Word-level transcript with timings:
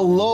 Hello, 0.00 0.29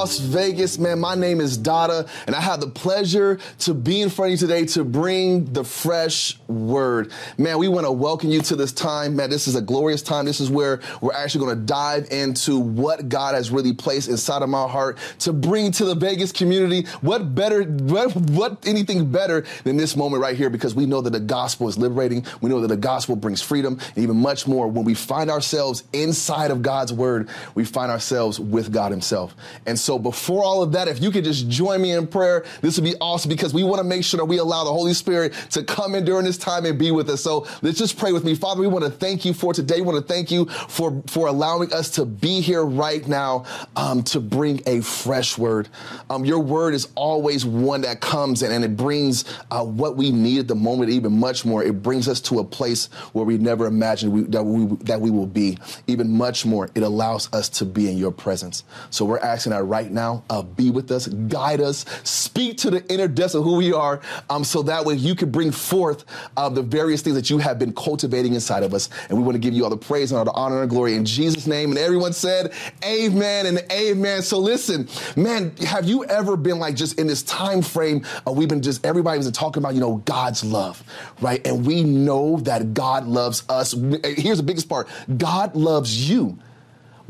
Las 0.00 0.18
Vegas, 0.18 0.78
man. 0.78 0.98
My 0.98 1.14
name 1.14 1.42
is 1.42 1.58
Dauda, 1.58 2.08
and 2.26 2.34
I 2.34 2.40
have 2.40 2.62
the 2.62 2.68
pleasure 2.68 3.38
to 3.58 3.74
be 3.74 4.00
in 4.00 4.08
front 4.08 4.32
of 4.32 4.40
you 4.40 4.46
today 4.48 4.64
to 4.68 4.82
bring 4.82 5.52
the 5.52 5.62
fresh 5.62 6.38
word. 6.48 7.12
Man, 7.36 7.58
we 7.58 7.68
want 7.68 7.84
to 7.84 7.92
welcome 7.92 8.30
you 8.30 8.40
to 8.40 8.56
this 8.56 8.72
time. 8.72 9.14
Man, 9.14 9.28
this 9.28 9.46
is 9.46 9.56
a 9.56 9.60
glorious 9.60 10.00
time. 10.00 10.24
This 10.24 10.40
is 10.40 10.50
where 10.50 10.80
we're 11.02 11.12
actually 11.12 11.44
going 11.44 11.58
to 11.58 11.64
dive 11.66 12.10
into 12.10 12.58
what 12.58 13.10
God 13.10 13.34
has 13.34 13.50
really 13.50 13.74
placed 13.74 14.08
inside 14.08 14.40
of 14.40 14.48
my 14.48 14.66
heart 14.66 14.96
to 15.18 15.34
bring 15.34 15.70
to 15.72 15.84
the 15.84 15.94
Vegas 15.94 16.32
community. 16.32 16.88
What 17.02 17.34
better, 17.34 17.64
what, 17.64 18.16
what 18.16 18.66
anything 18.66 19.12
better 19.12 19.44
than 19.64 19.76
this 19.76 19.96
moment 19.96 20.22
right 20.22 20.34
here? 20.34 20.48
Because 20.48 20.74
we 20.74 20.86
know 20.86 21.02
that 21.02 21.10
the 21.10 21.20
gospel 21.20 21.68
is 21.68 21.76
liberating. 21.76 22.24
We 22.40 22.48
know 22.48 22.62
that 22.62 22.68
the 22.68 22.76
gospel 22.78 23.16
brings 23.16 23.42
freedom, 23.42 23.78
and 23.94 23.98
even 24.02 24.16
much 24.16 24.46
more. 24.46 24.66
When 24.66 24.86
we 24.86 24.94
find 24.94 25.30
ourselves 25.30 25.84
inside 25.92 26.50
of 26.50 26.62
God's 26.62 26.90
word, 26.90 27.28
we 27.54 27.66
find 27.66 27.92
ourselves 27.92 28.40
with 28.40 28.72
God 28.72 28.92
Himself. 28.92 29.36
And 29.66 29.78
so, 29.78 29.89
before 29.98 30.44
all 30.44 30.62
of 30.62 30.72
that, 30.72 30.88
if 30.88 31.02
you 31.02 31.10
could 31.10 31.24
just 31.24 31.48
join 31.48 31.82
me 31.82 31.92
in 31.92 32.06
prayer, 32.06 32.44
this 32.60 32.76
would 32.76 32.84
be 32.84 32.94
awesome 33.00 33.28
because 33.28 33.52
we 33.54 33.62
want 33.62 33.78
to 33.78 33.84
make 33.84 34.04
sure 34.04 34.18
that 34.18 34.24
we 34.24 34.38
allow 34.38 34.64
the 34.64 34.72
Holy 34.72 34.94
Spirit 34.94 35.32
to 35.50 35.62
come 35.62 35.94
in 35.94 36.04
during 36.04 36.24
this 36.24 36.38
time 36.38 36.64
and 36.64 36.78
be 36.78 36.90
with 36.90 37.08
us. 37.08 37.22
So, 37.22 37.46
let's 37.62 37.78
just 37.78 37.98
pray 37.98 38.12
with 38.12 38.24
me. 38.24 38.34
Father, 38.34 38.60
we 38.60 38.66
want 38.66 38.84
to 38.84 38.90
thank 38.90 39.24
you 39.24 39.32
for 39.32 39.52
today. 39.52 39.76
We 39.76 39.92
want 39.92 40.06
to 40.06 40.12
thank 40.12 40.30
you 40.30 40.46
for, 40.46 41.02
for 41.06 41.28
allowing 41.28 41.72
us 41.72 41.90
to 41.90 42.04
be 42.04 42.40
here 42.40 42.64
right 42.64 43.06
now 43.06 43.44
um, 43.76 44.02
to 44.04 44.20
bring 44.20 44.60
a 44.66 44.80
fresh 44.80 45.38
word. 45.38 45.68
Um, 46.08 46.24
your 46.24 46.40
word 46.40 46.74
is 46.74 46.88
always 46.94 47.44
one 47.44 47.82
that 47.82 48.00
comes 48.00 48.42
and, 48.42 48.52
and 48.52 48.64
it 48.64 48.76
brings 48.76 49.24
uh, 49.50 49.64
what 49.64 49.96
we 49.96 50.10
need 50.10 50.40
at 50.40 50.48
the 50.48 50.54
moment, 50.54 50.90
even 50.90 51.18
much 51.18 51.44
more. 51.44 51.62
It 51.62 51.82
brings 51.82 52.08
us 52.08 52.20
to 52.22 52.40
a 52.40 52.44
place 52.44 52.86
where 53.12 53.24
we 53.24 53.38
never 53.38 53.66
imagined 53.66 54.12
we, 54.12 54.22
that, 54.22 54.42
we, 54.42 54.76
that 54.84 55.00
we 55.00 55.10
will 55.10 55.26
be. 55.26 55.58
Even 55.86 56.10
much 56.10 56.44
more, 56.44 56.68
it 56.74 56.82
allows 56.82 57.32
us 57.32 57.48
to 57.48 57.64
be 57.64 57.90
in 57.90 57.96
your 57.96 58.12
presence. 58.12 58.64
So 58.90 59.04
we're 59.04 59.18
asking 59.18 59.50
that 59.50 59.64
right 59.64 59.79
now, 59.88 60.24
uh, 60.28 60.42
be 60.42 60.70
with 60.70 60.90
us, 60.90 61.06
guide 61.06 61.60
us, 61.60 61.84
speak 62.02 62.56
to 62.58 62.70
the 62.70 62.92
inner 62.92 63.06
depths 63.06 63.34
of 63.34 63.44
who 63.44 63.54
we 63.54 63.72
are, 63.72 64.00
um, 64.28 64.42
so 64.42 64.62
that 64.62 64.84
way 64.84 64.94
you 64.94 65.14
can 65.14 65.30
bring 65.30 65.52
forth 65.52 66.04
uh, 66.36 66.48
the 66.48 66.62
various 66.62 67.02
things 67.02 67.14
that 67.14 67.30
you 67.30 67.38
have 67.38 67.58
been 67.58 67.72
cultivating 67.72 68.34
inside 68.34 68.64
of 68.64 68.74
us. 68.74 68.88
And 69.08 69.16
we 69.16 69.22
want 69.22 69.36
to 69.36 69.38
give 69.38 69.54
you 69.54 69.62
all 69.62 69.70
the 69.70 69.76
praise 69.76 70.10
and 70.10 70.18
all 70.18 70.24
the 70.24 70.32
honor 70.32 70.62
and 70.62 70.70
glory 70.70 70.94
in 70.94 71.04
Jesus' 71.04 71.46
name. 71.46 71.70
And 71.70 71.78
everyone 71.78 72.12
said, 72.12 72.52
Amen 72.84 73.46
and 73.46 73.62
Amen. 73.70 74.22
So 74.22 74.38
listen, 74.38 74.88
man, 75.16 75.54
have 75.58 75.86
you 75.86 76.04
ever 76.06 76.36
been 76.36 76.58
like 76.58 76.74
just 76.74 76.98
in 76.98 77.06
this 77.06 77.22
time 77.22 77.62
frame? 77.62 78.04
Uh, 78.26 78.32
we've 78.32 78.48
been 78.48 78.62
just 78.62 78.84
everybody 78.84 79.18
was 79.18 79.30
talking 79.30 79.62
about 79.62 79.74
you 79.74 79.80
know 79.80 79.96
God's 79.98 80.44
love, 80.44 80.82
right? 81.20 81.44
And 81.46 81.64
we 81.66 81.84
know 81.84 82.38
that 82.38 82.74
God 82.74 83.06
loves 83.06 83.44
us. 83.48 83.72
Here's 84.04 84.38
the 84.38 84.44
biggest 84.44 84.68
part: 84.68 84.88
God 85.16 85.54
loves 85.54 86.10
you. 86.10 86.38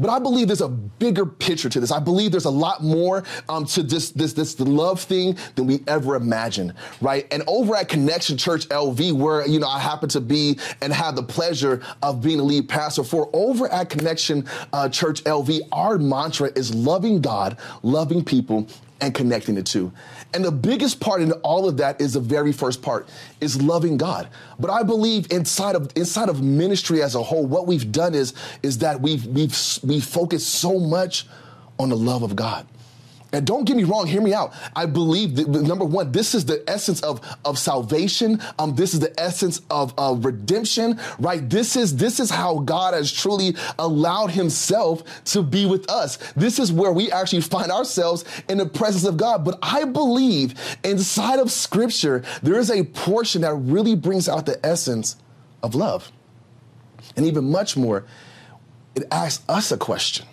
But 0.00 0.08
I 0.10 0.18
believe 0.18 0.46
there's 0.46 0.62
a 0.62 0.68
bigger 0.68 1.26
picture 1.26 1.68
to 1.68 1.78
this. 1.78 1.92
I 1.92 2.00
believe 2.00 2.30
there's 2.30 2.46
a 2.46 2.50
lot 2.50 2.82
more 2.82 3.22
um, 3.48 3.66
to 3.66 3.82
this 3.82 4.10
this 4.10 4.32
this 4.32 4.58
love 4.58 5.00
thing 5.00 5.36
than 5.56 5.66
we 5.66 5.84
ever 5.86 6.14
imagined, 6.16 6.72
right? 7.02 7.26
And 7.30 7.42
over 7.46 7.76
at 7.76 7.88
Connection 7.88 8.38
Church 8.38 8.66
LV, 8.68 9.12
where 9.12 9.46
you 9.46 9.60
know 9.60 9.68
I 9.68 9.78
happen 9.78 10.08
to 10.10 10.20
be 10.20 10.58
and 10.80 10.92
have 10.92 11.16
the 11.16 11.22
pleasure 11.22 11.82
of 12.02 12.22
being 12.22 12.40
a 12.40 12.42
lead 12.42 12.68
pastor 12.68 13.04
for, 13.04 13.28
over 13.34 13.68
at 13.68 13.90
Connection 13.90 14.46
uh, 14.72 14.88
Church 14.88 15.22
LV, 15.24 15.60
our 15.72 15.98
mantra 15.98 16.50
is 16.56 16.74
loving 16.74 17.20
God, 17.20 17.58
loving 17.82 18.24
people, 18.24 18.66
and 19.00 19.14
connecting 19.14 19.54
the 19.54 19.62
two. 19.62 19.92
And 20.32 20.44
the 20.44 20.52
biggest 20.52 21.00
part 21.00 21.22
in 21.22 21.32
all 21.32 21.68
of 21.68 21.76
that 21.78 22.00
is 22.00 22.12
the 22.12 22.20
very 22.20 22.52
first 22.52 22.82
part 22.82 23.08
is 23.40 23.60
loving 23.60 23.96
God. 23.96 24.28
But 24.58 24.70
I 24.70 24.82
believe 24.82 25.30
inside 25.30 25.74
of 25.74 25.90
inside 25.96 26.28
of 26.28 26.42
ministry 26.42 27.02
as 27.02 27.14
a 27.14 27.22
whole, 27.22 27.44
what 27.46 27.66
we've 27.66 27.90
done 27.90 28.14
is 28.14 28.34
is 28.62 28.78
that 28.78 29.00
we've 29.00 29.26
we've 29.26 29.56
we 29.82 30.00
focused 30.00 30.48
so 30.48 30.78
much 30.78 31.26
on 31.78 31.88
the 31.88 31.96
love 31.96 32.22
of 32.22 32.36
God. 32.36 32.66
And 33.32 33.46
don't 33.46 33.64
get 33.64 33.76
me 33.76 33.84
wrong, 33.84 34.06
hear 34.06 34.20
me 34.20 34.34
out. 34.34 34.52
I 34.74 34.86
believe 34.86 35.36
that 35.36 35.48
number 35.48 35.84
one, 35.84 36.10
this 36.10 36.34
is 36.34 36.44
the 36.44 36.64
essence 36.68 37.00
of, 37.02 37.20
of 37.44 37.58
salvation. 37.58 38.40
Um, 38.58 38.74
this 38.74 38.92
is 38.92 39.00
the 39.00 39.18
essence 39.20 39.60
of 39.70 39.94
uh, 39.96 40.16
redemption, 40.18 40.98
right? 41.18 41.48
This 41.48 41.76
is 41.76 41.96
this 41.96 42.18
is 42.18 42.30
how 42.30 42.58
God 42.58 42.94
has 42.94 43.12
truly 43.12 43.54
allowed 43.78 44.32
Himself 44.32 45.04
to 45.26 45.42
be 45.42 45.64
with 45.64 45.88
us. 45.88 46.16
This 46.34 46.58
is 46.58 46.72
where 46.72 46.90
we 46.90 47.12
actually 47.12 47.42
find 47.42 47.70
ourselves 47.70 48.24
in 48.48 48.58
the 48.58 48.66
presence 48.66 49.04
of 49.04 49.16
God. 49.16 49.44
But 49.44 49.58
I 49.62 49.84
believe 49.84 50.54
inside 50.82 51.38
of 51.38 51.52
Scripture 51.52 52.24
there 52.42 52.58
is 52.58 52.70
a 52.70 52.84
portion 52.84 53.42
that 53.42 53.54
really 53.54 53.94
brings 53.94 54.28
out 54.28 54.46
the 54.46 54.64
essence 54.66 55.16
of 55.62 55.74
love, 55.74 56.10
and 57.16 57.26
even 57.26 57.50
much 57.50 57.76
more. 57.76 58.06
It 58.96 59.04
asks 59.12 59.44
us 59.48 59.70
a 59.70 59.76
question 59.76 60.26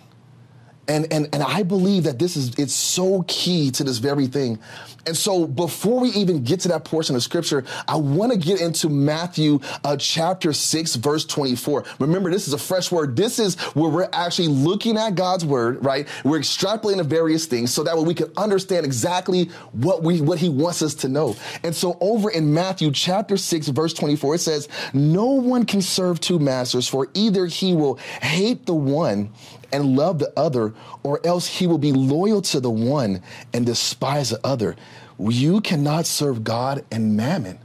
and, 0.88 1.12
and, 1.12 1.28
and 1.32 1.42
I 1.42 1.62
believe 1.62 2.04
that 2.04 2.18
this 2.18 2.36
is, 2.36 2.54
it's 2.58 2.72
so 2.72 3.24
key 3.28 3.70
to 3.72 3.84
this 3.84 3.98
very 3.98 4.26
thing. 4.26 4.58
And 5.06 5.16
so 5.16 5.46
before 5.46 6.00
we 6.00 6.08
even 6.10 6.42
get 6.42 6.60
to 6.60 6.68
that 6.68 6.84
portion 6.84 7.14
of 7.14 7.22
scripture, 7.22 7.64
I 7.86 7.96
want 7.96 8.32
to 8.32 8.38
get 8.38 8.60
into 8.60 8.88
Matthew 8.88 9.60
uh, 9.84 9.96
chapter 9.96 10.52
6, 10.52 10.96
verse 10.96 11.24
24. 11.24 11.84
Remember, 11.98 12.30
this 12.30 12.46
is 12.46 12.54
a 12.54 12.58
fresh 12.58 12.90
word. 12.90 13.16
This 13.16 13.38
is 13.38 13.56
where 13.74 13.90
we're 13.90 14.08
actually 14.12 14.48
looking 14.48 14.96
at 14.96 15.14
God's 15.14 15.44
word, 15.44 15.84
right? 15.84 16.08
We're 16.24 16.40
extrapolating 16.40 17.04
various 17.06 17.46
things 17.46 17.72
so 17.72 17.82
that 17.84 17.96
way 17.96 18.04
we 18.04 18.14
can 18.14 18.30
understand 18.36 18.84
exactly 18.84 19.44
what 19.72 20.02
we, 20.02 20.20
what 20.20 20.38
he 20.38 20.48
wants 20.48 20.82
us 20.82 20.94
to 20.96 21.08
know. 21.08 21.36
And 21.62 21.74
so 21.74 21.96
over 22.00 22.30
in 22.30 22.52
Matthew 22.52 22.90
chapter 22.90 23.36
6, 23.36 23.68
verse 23.68 23.94
24, 23.94 24.34
it 24.36 24.38
says, 24.38 24.68
no 24.92 25.26
one 25.26 25.64
can 25.64 25.80
serve 25.80 26.20
two 26.20 26.38
masters 26.38 26.88
for 26.88 27.08
either 27.14 27.46
he 27.46 27.74
will 27.74 27.96
hate 28.20 28.66
the 28.66 28.74
one 28.74 29.30
and 29.72 29.96
love 29.96 30.18
the 30.18 30.32
other, 30.36 30.74
or 31.02 31.20
else 31.26 31.46
he 31.46 31.66
will 31.66 31.78
be 31.78 31.92
loyal 31.92 32.42
to 32.42 32.60
the 32.60 32.70
one 32.70 33.22
and 33.52 33.66
despise 33.66 34.30
the 34.30 34.40
other. 34.44 34.76
You 35.18 35.60
cannot 35.60 36.06
serve 36.06 36.44
God 36.44 36.84
and 36.90 37.16
mammon. 37.16 37.58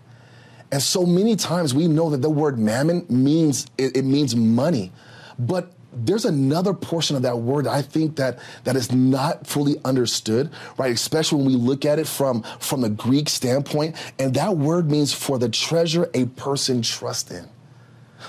And 0.72 0.82
so 0.82 1.06
many 1.06 1.36
times 1.36 1.74
we 1.74 1.88
know 1.88 2.10
that 2.10 2.22
the 2.22 2.30
word 2.30 2.58
mammon 2.58 3.06
means 3.08 3.68
it, 3.78 3.96
it 3.96 4.06
means 4.06 4.36
money. 4.36 4.92
But 5.38 5.72
there's 5.96 6.26
another 6.26 6.74
portion 6.74 7.16
of 7.16 7.22
that 7.22 7.40
word 7.40 7.68
I 7.68 7.82
think 7.82 8.16
that 8.16 8.40
that 8.64 8.76
is 8.76 8.92
not 8.92 9.46
fully 9.46 9.76
understood, 9.86 10.50
right? 10.78 10.92
Especially 10.92 11.38
when 11.38 11.48
we 11.48 11.56
look 11.56 11.86
at 11.86 12.00
it 12.00 12.08
from 12.08 12.44
from 12.60 12.82
the 12.82 12.90
Greek 12.90 13.30
standpoint, 13.30 13.96
and 14.18 14.34
that 14.34 14.58
word 14.58 14.90
means 14.90 15.14
for 15.14 15.38
the 15.38 15.50
treasure 15.50 16.10
a 16.14 16.26
person 16.26 16.82
trusts 16.82 17.32
in. 17.32 17.48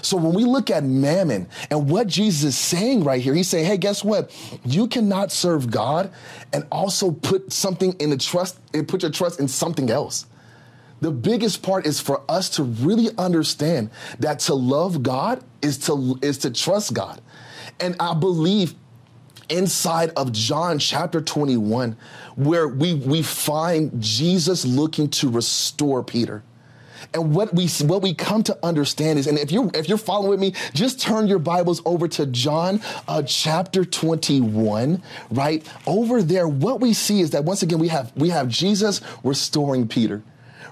So 0.05 0.17
when 0.19 0.35
we 0.35 0.45
look 0.45 0.71
at 0.71 0.85
mammon 0.85 1.49
and 1.71 1.89
what 1.89 2.07
Jesus 2.07 2.45
is 2.45 2.59
saying 2.59 3.05
right 3.05 3.23
here, 3.23 3.35
he's 3.35 3.49
saying, 3.49 3.65
hey, 3.65 3.79
guess 3.79 4.05
what? 4.05 4.31
You 4.65 4.87
cannot 4.87 5.33
serve 5.33 5.71
God 5.71 6.13
and 6.53 6.67
also 6.71 7.11
put 7.11 7.53
something 7.53 7.95
in 7.95 8.11
the 8.11 8.19
trust, 8.19 8.59
and 8.75 8.87
put 8.87 9.03
your 9.03 9.11
trust 9.11 9.41
in 9.41 9.49
something 9.49 9.91
else. 9.91 10.27
The 11.01 11.11
biggest 11.11 11.63
part 11.63 11.87
is 11.87 12.01
for 12.01 12.23
us 12.29 12.51
to 12.51 12.63
really 12.63 13.11
understand 13.19 13.91
that 14.21 14.41
to 14.41 14.55
love 14.55 15.03
God 15.03 15.43
is 15.61 15.79
to 15.87 16.19
is 16.23 16.39
to 16.39 16.51
trust 16.51 16.95
God. 16.95 17.21
And 17.81 17.97
I 17.99 18.15
believe 18.15 18.75
inside 19.49 20.11
of 20.17 20.33
John 20.33 20.79
chapter 20.79 21.21
21, 21.21 21.97
where 22.37 22.69
we, 22.69 22.95
we 22.95 23.23
find 23.23 24.01
Jesus 24.01 24.65
looking 24.65 25.09
to 25.11 25.29
restore 25.29 26.03
Peter. 26.03 26.43
And 27.13 27.35
what 27.35 27.55
we 27.55 27.69
what 27.83 28.03
we 28.03 28.15
come 28.15 28.43
to 28.45 28.59
understand 28.63 29.19
is, 29.19 29.27
and 29.27 29.39
if 29.39 29.53
you're 29.53 29.71
if 29.75 29.89
you're 29.89 29.99
following 29.99 30.41
me, 30.41 30.55
just 30.73 31.01
turn 31.01 31.27
your 31.27 31.39
Bibles 31.39 31.83
over 31.85 32.09
to 32.09 32.27
John 32.27 32.81
uh, 33.09 33.23
chapter 33.23 33.85
21. 33.85 35.03
Right 35.31 35.67
over 35.87 36.23
there, 36.23 36.49
what 36.49 36.81
we 36.81 36.93
see 36.93 37.21
is 37.21 37.31
that 37.31 37.45
once 37.45 37.63
again 37.63 37.79
we 37.79 37.89
have 37.89 38.13
we 38.17 38.31
have 38.31 38.49
Jesus 38.49 39.01
restoring 39.23 39.89
Peter 39.89 40.23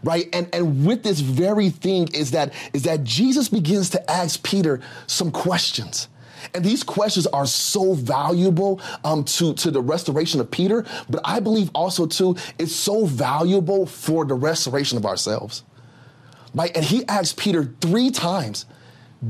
right? 0.04 0.28
And 0.32 0.48
and 0.52 0.84
with 0.84 1.02
this 1.02 1.20
very 1.20 1.70
thing 1.70 2.08
is 2.12 2.32
that 2.32 2.52
is 2.72 2.82
that 2.82 3.04
Jesus 3.04 3.48
begins 3.48 3.90
to 3.90 4.10
ask 4.10 4.42
Peter 4.42 4.80
some 5.06 5.30
questions. 5.30 6.08
And 6.54 6.64
these 6.64 6.82
questions 6.82 7.26
are 7.28 7.46
so 7.46 7.94
valuable 7.94 8.80
um, 9.04 9.22
to, 9.24 9.54
to 9.54 9.70
the 9.70 9.80
restoration 9.80 10.40
of 10.40 10.50
Peter, 10.50 10.84
but 11.08 11.20
I 11.24 11.38
believe 11.38 11.70
also 11.72 12.04
too, 12.06 12.36
it's 12.58 12.74
so 12.74 13.06
valuable 13.06 13.86
for 13.86 14.24
the 14.24 14.34
restoration 14.34 14.98
of 14.98 15.06
ourselves 15.06 15.62
right? 16.54 16.74
And 16.76 16.84
he 16.84 17.06
asked 17.08 17.36
Peter 17.36 17.74
three 17.80 18.10
times, 18.10 18.66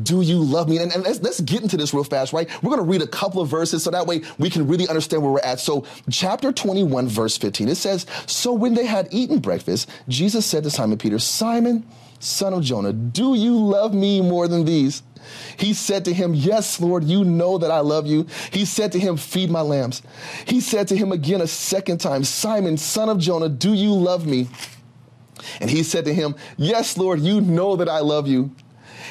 do 0.03 0.23
you 0.23 0.39
love 0.39 0.69
me? 0.69 0.79
And, 0.79 0.91
and 0.93 1.05
let's, 1.05 1.21
let's, 1.21 1.41
get 1.41 1.63
into 1.63 1.77
this 1.77 1.93
real 1.93 2.05
fast, 2.05 2.33
right? 2.33 2.49
We're 2.63 2.71
going 2.71 2.83
to 2.83 2.91
read 2.91 3.03
a 3.03 3.07
couple 3.07 3.43
of 3.43 3.49
verses 3.49 3.83
so 3.83 3.91
that 3.91 4.07
way 4.07 4.23
we 4.39 4.49
can 4.49 4.67
really 4.67 4.89
understand 4.89 5.23
where 5.23 5.33
we're 5.33 5.41
at. 5.41 5.61
So, 5.61 5.85
chapter 6.11 6.51
21, 6.51 7.09
verse 7.09 7.37
15, 7.37 7.69
it 7.69 7.75
says, 7.75 8.07
So 8.27 8.55
when 8.55 8.73
they 8.73 8.87
had 8.87 9.09
eaten 9.11 9.39
breakfast, 9.39 9.91
Jesus 10.09 10.47
said 10.47 10.63
to 10.63 10.71
Simon 10.71 10.97
Peter, 10.97 11.19
Simon, 11.19 11.87
son 12.21 12.55
of 12.55 12.63
Jonah, 12.63 12.93
do 12.93 13.35
you 13.35 13.55
love 13.55 13.93
me 13.93 14.23
more 14.23 14.49
than 14.49 14.65
these? 14.65 15.03
He 15.59 15.75
said 15.75 16.05
to 16.07 16.15
him, 16.15 16.35
Yes, 16.35 16.81
Lord, 16.81 17.05
you 17.05 17.25
know 17.25 17.59
that 17.59 17.71
I 17.71 17.81
love 17.81 18.07
you. 18.07 18.27
He 18.51 18.65
said 18.65 18.93
to 18.93 18.99
him, 18.99 19.17
Feed 19.17 19.51
my 19.51 19.61
lambs. 19.61 20.03
He 20.47 20.61
said 20.61 20.89
to 20.89 20.97
him 20.97 21.13
again 21.13 21.41
a 21.41 21.47
second 21.47 21.99
time, 21.99 22.25
Simon, 22.25 22.77
son 22.77 23.09
of 23.09 23.19
Jonah, 23.19 23.49
do 23.49 23.73
you 23.75 23.93
love 23.93 24.27
me? 24.27 24.49
And 25.61 25.71
he 25.71 25.83
said 25.83 26.05
to 26.07 26.15
him, 26.15 26.35
Yes, 26.57 26.97
Lord, 26.97 27.21
you 27.21 27.41
know 27.41 27.77
that 27.77 27.89
I 27.89 28.01
love 28.01 28.27
you. 28.27 28.55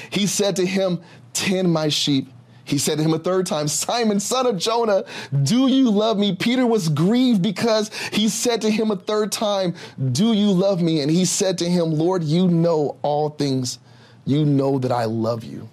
He 0.10 0.28
said 0.28 0.56
to 0.58 0.66
him, 0.66 1.02
Tend 1.34 1.72
my 1.72 1.90
sheep. 1.90 2.30
He 2.64 2.78
said 2.78 2.98
to 3.00 3.04
him 3.04 3.14
a 3.14 3.20
third 3.20 3.48
time, 3.48 3.68
Simon, 3.68 4.20
son 4.20 4.46
of 4.46 4.58
Jonah, 4.58 5.04
do 5.44 5.68
you 5.68 5.90
love 5.90 6.18
me? 6.18 6.36
Peter 6.36 6.66
was 6.66 6.90
grieved 6.90 7.42
because 7.42 7.92
he 8.14 8.30
said 8.30 8.62
to 8.62 8.70
him 8.70 8.92
a 8.92 8.96
third 8.96 9.32
time, 9.32 9.76
Do 10.12 10.34
you 10.34 10.52
love 10.52 10.82
me? 10.82 11.02
And 11.02 11.12
he 11.12 11.26
said 11.26 11.58
to 11.60 11.70
him, 11.70 11.92
Lord, 11.92 12.24
you 12.24 12.48
know 12.48 12.98
all 13.02 13.30
things. 13.30 13.80
You 14.26 14.46
know 14.46 14.80
that 14.80 14.92
I 14.92 15.06
love 15.06 15.44
you. 15.44 15.70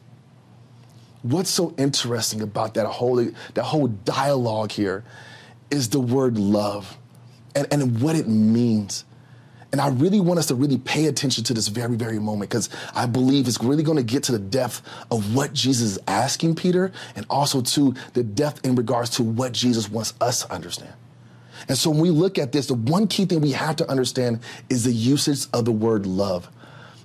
What's 1.22 1.50
so 1.50 1.74
interesting 1.76 2.40
about 2.42 2.74
that 2.74 2.86
whole, 2.86 3.16
that 3.54 3.62
whole 3.62 3.88
dialogue 3.88 4.72
here 4.72 5.04
is 5.70 5.88
the 5.90 6.00
word 6.00 6.38
love 6.38 6.96
and, 7.54 7.66
and 7.70 8.00
what 8.00 8.16
it 8.16 8.28
means. 8.28 9.04
And 9.70 9.80
I 9.80 9.88
really 9.88 10.20
want 10.20 10.38
us 10.38 10.46
to 10.46 10.54
really 10.54 10.78
pay 10.78 11.06
attention 11.06 11.44
to 11.44 11.54
this 11.54 11.68
very, 11.68 11.94
very 11.94 12.18
moment 12.18 12.50
because 12.50 12.70
I 12.94 13.04
believe 13.04 13.46
it's 13.46 13.62
really 13.62 13.82
going 13.82 13.98
to 13.98 14.02
get 14.02 14.22
to 14.24 14.32
the 14.32 14.38
depth 14.38 14.80
of 15.10 15.34
what 15.34 15.52
Jesus 15.52 15.92
is 15.92 15.98
asking 16.06 16.54
Peter 16.54 16.90
and 17.16 17.26
also 17.28 17.60
to 17.60 17.94
the 18.14 18.22
depth 18.22 18.64
in 18.64 18.76
regards 18.76 19.10
to 19.10 19.22
what 19.22 19.52
Jesus 19.52 19.90
wants 19.90 20.14
us 20.20 20.44
to 20.44 20.52
understand. 20.52 20.94
And 21.68 21.76
so 21.76 21.90
when 21.90 22.00
we 22.00 22.10
look 22.10 22.38
at 22.38 22.52
this, 22.52 22.66
the 22.66 22.74
one 22.74 23.06
key 23.08 23.26
thing 23.26 23.40
we 23.40 23.52
have 23.52 23.76
to 23.76 23.90
understand 23.90 24.40
is 24.70 24.84
the 24.84 24.92
usage 24.92 25.46
of 25.52 25.66
the 25.66 25.72
word 25.72 26.06
love. 26.06 26.48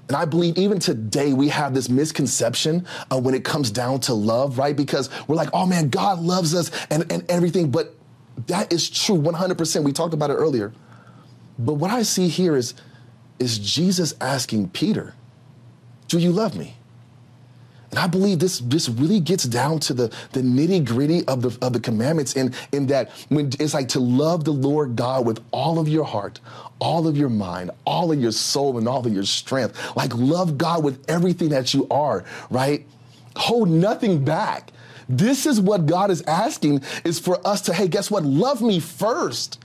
And 0.07 0.15
I 0.15 0.25
believe 0.25 0.57
even 0.57 0.80
today 0.80 1.33
we 1.33 1.50
have 1.50 1.74
this 1.74 1.89
misconception 1.89 2.86
of 3.10 3.25
when 3.25 3.36
it 3.36 3.44
comes 3.44 3.71
down 3.71 4.00
to 4.01 4.13
love, 4.13 4.57
right? 4.57 4.75
Because 4.75 5.10
we're 5.27 5.36
like, 5.36 5.50
oh 5.54 5.65
man, 5.65 5.89
God 5.89 6.19
loves 6.19 6.54
us 6.54 6.71
and, 6.89 7.12
and 7.12 7.25
everything. 7.30 7.71
But 7.71 7.95
that 8.48 8.71
is 8.71 8.89
true 8.89 9.18
100%. 9.18 9.83
We 9.83 9.92
talked 9.92 10.13
about 10.13 10.30
it 10.30 10.36
earlier. 10.36 10.74
But 11.57 11.73
what 11.73 11.91
I 11.91 12.03
see 12.03 12.27
here 12.27 12.55
is, 12.55 12.73
is 13.39 13.59
Jesus 13.59 14.13
asking 14.19 14.69
Peter, 14.69 15.13
Do 16.07 16.19
you 16.19 16.31
love 16.31 16.57
me? 16.57 16.75
And 17.94 18.00
I 18.00 18.07
believe 18.07 18.39
this, 18.39 18.57
this 18.57 18.89
really 18.89 19.19
gets 19.19 19.44
down 19.44 19.77
to 19.81 19.94
the, 19.94 20.07
the 20.31 20.41
nitty 20.41 20.83
gritty 20.83 21.23
of 21.27 21.44
the, 21.44 21.55
of 21.63 21.73
the 21.73 21.79
commandments 21.79 22.33
in, 22.33 22.51
in 22.71 22.88
that 22.88 23.11
when 23.29 23.51
it's 23.59 23.75
like 23.75 23.89
to 23.89 24.00
love 24.00 24.45
the 24.45 24.51
Lord 24.51 24.95
God 24.95 25.27
with 25.27 25.39
all 25.51 25.77
of 25.77 25.88
your 25.88 26.03
heart, 26.03 26.39
all 26.79 27.07
of 27.07 27.15
your 27.15 27.29
mind, 27.29 27.69
all 27.85 28.11
of 28.11 28.19
your 28.19 28.31
soul, 28.31 28.79
and 28.79 28.88
all 28.88 29.05
of 29.05 29.13
your 29.13 29.25
strength. 29.25 29.95
Like 29.95 30.11
love 30.15 30.57
God 30.57 30.83
with 30.83 31.05
everything 31.07 31.50
that 31.50 31.75
you 31.75 31.88
are, 31.91 32.25
right? 32.50 32.83
Hold 33.35 33.69
nothing 33.69 34.25
back. 34.25 34.71
This 35.07 35.45
is 35.45 35.61
what 35.61 35.85
God 35.85 36.09
is 36.09 36.23
asking 36.23 36.81
is 37.03 37.19
for 37.19 37.45
us 37.47 37.61
to, 37.61 37.75
hey, 37.75 37.88
guess 37.88 38.09
what? 38.09 38.23
Love 38.23 38.63
me 38.63 38.79
first 38.79 39.63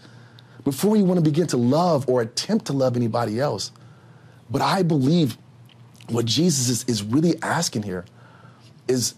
before 0.69 0.99
you 0.99 1.05
want 1.05 1.17
to 1.17 1.25
begin 1.25 1.47
to 1.47 1.57
love 1.57 2.07
or 2.11 2.21
attempt 2.21 2.67
to 2.67 2.75
love 2.75 2.95
anybody 2.95 3.41
else. 3.41 3.73
But 4.51 4.61
I 4.61 4.83
believe 4.83 5.39
what 6.09 6.27
Jesus 6.27 6.69
is, 6.69 6.85
is 6.85 7.03
really 7.03 7.43
asking 7.43 7.85
here 7.85 8.05
is 8.87 9.15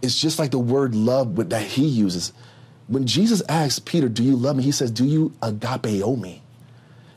it's 0.00 0.18
just 0.18 0.38
like 0.38 0.50
the 0.50 0.58
word 0.58 0.94
love 0.94 1.36
that 1.50 1.60
he 1.60 1.86
uses. 1.86 2.32
When 2.88 3.06
Jesus 3.06 3.42
asks 3.46 3.78
Peter, 3.78 4.08
Do 4.08 4.22
you 4.22 4.34
love 4.34 4.56
me? 4.56 4.62
He 4.62 4.72
says, 4.72 4.90
Do 4.90 5.04
you 5.04 5.34
agapeo 5.42 6.18
me? 6.18 6.40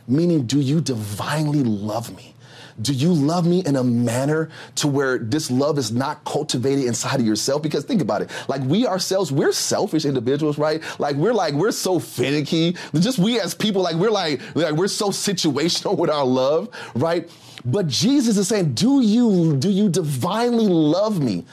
Meaning, 0.09 0.45
do 0.45 0.59
you 0.59 0.81
divinely 0.81 1.63
love 1.63 2.13
me? 2.17 2.34
Do 2.81 2.93
you 2.93 3.13
love 3.13 3.47
me 3.47 3.63
in 3.65 3.77
a 3.77 3.83
manner 3.83 4.49
to 4.75 4.87
where 4.87 5.17
this 5.17 5.49
love 5.49 5.77
is 5.77 5.91
not 5.93 6.23
cultivated 6.25 6.85
inside 6.85 7.21
of 7.21 7.25
yourself? 7.25 7.61
Because 7.61 7.85
think 7.85 8.01
about 8.01 8.21
it. 8.21 8.29
Like 8.49 8.61
we 8.63 8.85
ourselves, 8.85 9.31
we're 9.31 9.53
selfish 9.53 10.03
individuals, 10.03 10.57
right? 10.57 10.83
Like 10.99 11.15
we're 11.15 11.33
like, 11.33 11.53
we're 11.53 11.71
so 11.71 11.99
finicky. 11.99 12.75
Just 12.93 13.17
we 13.17 13.39
as 13.39 13.55
people, 13.55 13.81
like 13.81 13.95
we're 13.95 14.11
like, 14.11 14.41
like 14.55 14.73
we're 14.73 14.89
so 14.89 15.09
situational 15.09 15.97
with 15.97 16.09
our 16.09 16.25
love, 16.25 16.69
right? 16.95 17.29
But 17.63 17.87
Jesus 17.87 18.37
is 18.37 18.47
saying, 18.47 18.73
do 18.73 19.01
you, 19.01 19.55
do 19.57 19.69
you 19.69 19.89
divinely 19.89 20.67
love 20.67 21.21
me? 21.21 21.45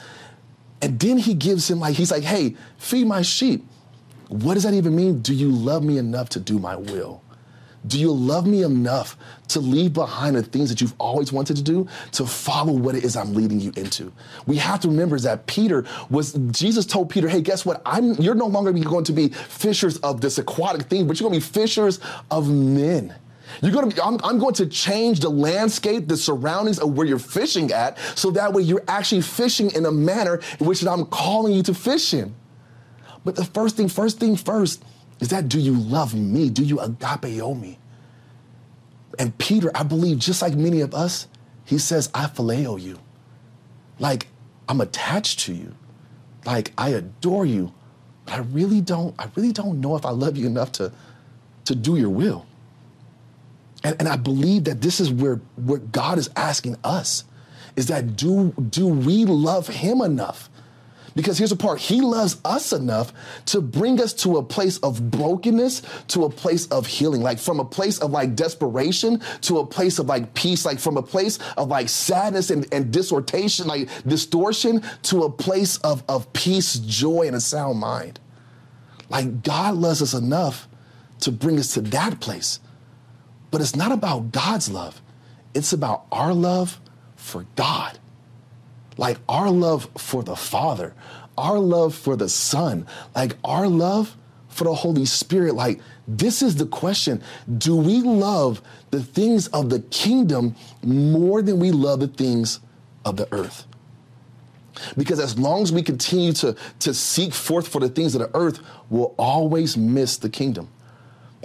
And 0.81 0.99
then 0.99 1.17
he 1.17 1.33
gives 1.33 1.71
him 1.71 1.79
like, 1.79 1.95
he's 1.95 2.11
like, 2.11 2.23
hey, 2.23 2.55
feed 2.77 3.07
my 3.07 3.21
sheep. 3.21 3.65
What 4.27 4.55
does 4.55 4.63
that 4.63 4.73
even 4.73 4.95
mean? 4.95 5.21
Do 5.21 5.33
you 5.33 5.49
love 5.49 5.83
me 5.83 5.97
enough 5.97 6.29
to 6.29 6.39
do 6.39 6.59
my 6.59 6.75
will? 6.75 7.22
Do 7.85 7.99
you 7.99 8.11
love 8.11 8.47
me 8.47 8.63
enough 8.63 9.17
to 9.49 9.59
leave 9.59 9.93
behind 9.93 10.35
the 10.35 10.43
things 10.43 10.69
that 10.69 10.79
you've 10.79 10.93
always 10.99 11.33
wanted 11.33 11.57
to 11.57 11.63
do 11.63 11.87
to 12.13 12.25
follow 12.25 12.71
what 12.71 12.95
it 12.95 13.03
is 13.03 13.17
I'm 13.17 13.33
leading 13.33 13.59
you 13.59 13.73
into? 13.75 14.11
We 14.45 14.55
have 14.57 14.79
to 14.81 14.87
remember 14.87 15.19
that 15.19 15.47
Peter 15.47 15.85
was, 16.09 16.33
Jesus 16.51 16.85
told 16.85 17.09
Peter, 17.09 17.27
hey, 17.27 17.41
guess 17.41 17.65
what? 17.65 17.81
I'm, 17.85 18.13
you're 18.13 18.35
no 18.35 18.47
longer 18.47 18.71
going 18.71 19.03
to 19.05 19.11
be 19.11 19.29
fishers 19.29 19.97
of 19.97 20.21
this 20.21 20.37
aquatic 20.37 20.83
thing, 20.83 21.07
but 21.07 21.19
you're 21.19 21.29
going 21.29 21.39
to 21.39 21.45
be 21.45 21.53
fishers 21.53 21.99
of 22.31 22.49
men. 22.49 23.13
You're 23.61 23.71
going 23.71 23.89
to 23.89 23.95
be, 23.95 24.01
I'm, 24.01 24.17
I'm, 24.23 24.39
going 24.39 24.53
to 24.55 24.65
change 24.65 25.19
the 25.19 25.29
landscape, 25.29 26.07
the 26.07 26.17
surroundings 26.17 26.79
of 26.79 26.97
where 26.97 27.05
you're 27.05 27.19
fishing 27.19 27.71
at, 27.71 27.99
so 28.17 28.31
that 28.31 28.53
way 28.53 28.63
you're 28.63 28.83
actually 28.87 29.21
fishing 29.21 29.71
in 29.71 29.85
a 29.85 29.91
manner 29.91 30.39
in 30.59 30.65
which 30.65 30.85
I'm 30.85 31.05
calling 31.05 31.53
you 31.53 31.63
to 31.63 31.73
fish 31.73 32.13
in. 32.13 32.33
But 33.23 33.35
the 33.35 33.45
first 33.45 33.77
thing, 33.77 33.89
first 33.89 34.19
thing 34.19 34.35
first, 34.35 34.83
is 35.23 35.29
that 35.29 35.47
do 35.47 35.57
you 35.57 35.73
love 35.73 36.13
me? 36.13 36.49
Do 36.49 36.65
you 36.65 36.75
agapeo 36.75 37.57
me? 37.57 37.79
And 39.17 39.37
Peter, 39.37 39.71
I 39.73 39.83
believe, 39.83 40.19
just 40.19 40.41
like 40.41 40.53
many 40.53 40.81
of 40.81 40.93
us, 40.93 41.29
he 41.63 41.77
says, 41.77 42.09
I 42.13 42.25
phileo 42.25 42.77
you. 42.81 42.99
Like, 43.99 44.27
I'm 44.67 44.81
attached 44.81 45.39
to 45.41 45.53
you. 45.53 45.75
Like, 46.45 46.73
I 46.77 46.89
adore 46.89 47.45
you. 47.45 47.71
But 48.25 48.33
I 48.33 48.37
really 48.39 48.81
don't, 48.81 49.15
I 49.17 49.29
really 49.37 49.53
don't 49.53 49.79
know 49.79 49.95
if 49.95 50.05
I 50.05 50.09
love 50.09 50.35
you 50.35 50.45
enough 50.45 50.73
to, 50.73 50.91
to 51.63 51.73
do 51.73 51.95
your 51.95 52.09
will. 52.09 52.45
And, 53.81 53.95
and 53.99 54.09
I 54.09 54.17
believe 54.17 54.65
that 54.65 54.81
this 54.81 54.99
is 54.99 55.09
where, 55.09 55.39
where 55.55 55.79
God 55.79 56.17
is 56.17 56.29
asking 56.35 56.75
us 56.83 57.23
is 57.77 57.87
that 57.87 58.17
do, 58.17 58.51
do 58.69 58.87
we 58.87 59.23
love 59.23 59.69
him 59.69 60.01
enough 60.01 60.49
because 61.15 61.37
here's 61.37 61.51
the 61.51 61.55
part 61.55 61.79
He 61.79 62.01
loves 62.01 62.37
us 62.43 62.73
enough 62.73 63.13
to 63.47 63.61
bring 63.61 64.01
us 64.01 64.13
to 64.13 64.37
a 64.37 64.43
place 64.43 64.77
of 64.79 65.11
brokenness, 65.11 65.81
to 66.09 66.25
a 66.25 66.29
place 66.29 66.67
of 66.67 66.87
healing, 66.87 67.21
like 67.21 67.39
from 67.39 67.59
a 67.59 67.65
place 67.65 67.99
of 67.99 68.11
like 68.11 68.35
desperation 68.35 69.21
to 69.41 69.59
a 69.59 69.65
place 69.65 69.99
of 69.99 70.07
like 70.07 70.33
peace, 70.33 70.65
like 70.65 70.79
from 70.79 70.97
a 70.97 71.03
place 71.03 71.39
of 71.57 71.69
like 71.69 71.89
sadness 71.89 72.49
and, 72.49 72.67
and 72.73 72.91
distortion, 72.91 73.67
like 73.67 73.89
distortion 74.07 74.81
to 75.03 75.23
a 75.23 75.29
place 75.29 75.77
of, 75.77 76.03
of 76.09 76.31
peace, 76.33 76.75
joy, 76.79 77.27
and 77.27 77.35
a 77.35 77.41
sound 77.41 77.79
mind. 77.79 78.19
Like 79.09 79.43
God 79.43 79.75
loves 79.75 80.01
us 80.01 80.13
enough 80.13 80.67
to 81.21 81.31
bring 81.31 81.59
us 81.59 81.73
to 81.75 81.81
that 81.81 82.19
place. 82.19 82.59
But 83.51 83.61
it's 83.61 83.75
not 83.75 83.91
about 83.91 84.31
God's 84.31 84.69
love, 84.69 85.01
it's 85.53 85.73
about 85.73 86.05
our 86.11 86.33
love 86.33 86.79
for 87.15 87.45
God 87.55 87.99
like 88.97 89.17
our 89.27 89.49
love 89.49 89.89
for 89.97 90.23
the 90.23 90.35
Father, 90.35 90.93
our 91.37 91.59
love 91.59 91.95
for 91.95 92.15
the 92.15 92.29
Son, 92.29 92.85
like 93.15 93.35
our 93.43 93.67
love 93.67 94.15
for 94.49 94.65
the 94.65 94.73
Holy 94.73 95.05
Spirit. 95.05 95.55
Like, 95.55 95.81
this 96.07 96.41
is 96.41 96.55
the 96.55 96.65
question 96.65 97.21
Do 97.57 97.75
we 97.75 98.01
love 98.01 98.61
the 98.91 99.01
things 99.01 99.47
of 99.47 99.69
the 99.69 99.79
kingdom 99.79 100.55
more 100.83 101.41
than 101.41 101.59
we 101.59 101.71
love 101.71 101.99
the 101.99 102.07
things 102.07 102.59
of 103.05 103.17
the 103.17 103.27
earth? 103.33 103.65
Because 104.97 105.19
as 105.19 105.37
long 105.37 105.61
as 105.61 105.71
we 105.71 105.83
continue 105.83 106.33
to, 106.33 106.55
to 106.79 106.93
seek 106.93 107.33
forth 107.33 107.67
for 107.67 107.79
the 107.79 107.89
things 107.89 108.15
of 108.15 108.21
the 108.21 108.35
earth, 108.35 108.59
we'll 108.89 109.13
always 109.17 109.77
miss 109.77 110.17
the 110.17 110.29
kingdom. 110.29 110.67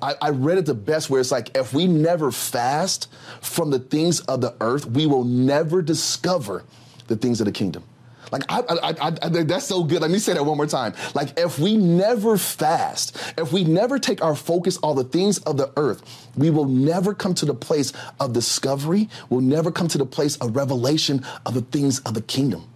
I, 0.00 0.14
I, 0.23 0.31
read 0.31 0.59
it 0.59 0.67
the 0.67 0.75
best 0.75 1.11
where 1.11 1.21
it's 1.21 1.33
like 1.33 1.57
if 1.57 1.75
we 1.75 1.87
never 1.87 2.31
fast 2.31 3.11
from 3.40 3.71
the 3.71 3.81
things 3.81 4.21
of 4.21 4.40
the 4.40 4.55
earth, 4.61 4.87
we 4.87 5.07
will 5.07 5.25
never 5.25 5.83
discover 5.83 6.64
the 7.09 7.17
things 7.17 7.41
of 7.41 7.47
the 7.47 7.53
kingdom. 7.53 7.85
Like 8.31 8.43
I, 8.49 8.61
I, 8.61 8.95
I, 9.23 9.29
that's 9.45 9.67
so 9.67 9.85
good. 9.85 10.03
Let 10.03 10.11
me 10.11 10.19
say 10.19 10.35
that 10.35 10.45
one 10.45 10.57
more 10.57 10.67
time. 10.67 10.95
Like 11.15 11.38
if 11.38 11.59
we 11.59 11.77
never 11.77 12.37
fast, 12.37 13.17
if 13.38 13.53
we 13.53 13.65
never 13.65 13.99
take 13.99 14.23
our 14.23 14.35
focus 14.35 14.79
on 14.83 14.97
the 14.97 15.05
things 15.05 15.38
of 15.41 15.57
the 15.57 15.73
earth, 15.77 16.29
we 16.37 16.50
will 16.50 16.67
never 16.67 17.15
come 17.15 17.35
to 17.35 17.47
the 17.47 17.55
place 17.55 17.93
of 18.21 18.33
discovery. 18.33 19.09
We'll 19.31 19.41
never 19.41 19.71
come 19.71 19.88
to 19.88 19.99
the 19.99 20.07
place 20.07 20.37
of 20.37 20.57
revelation 20.57 21.25
of 21.47 21.55
the 21.55 21.62
things 21.62 22.00
of 22.00 22.15
the 22.15 22.23
kingdom. 22.23 22.69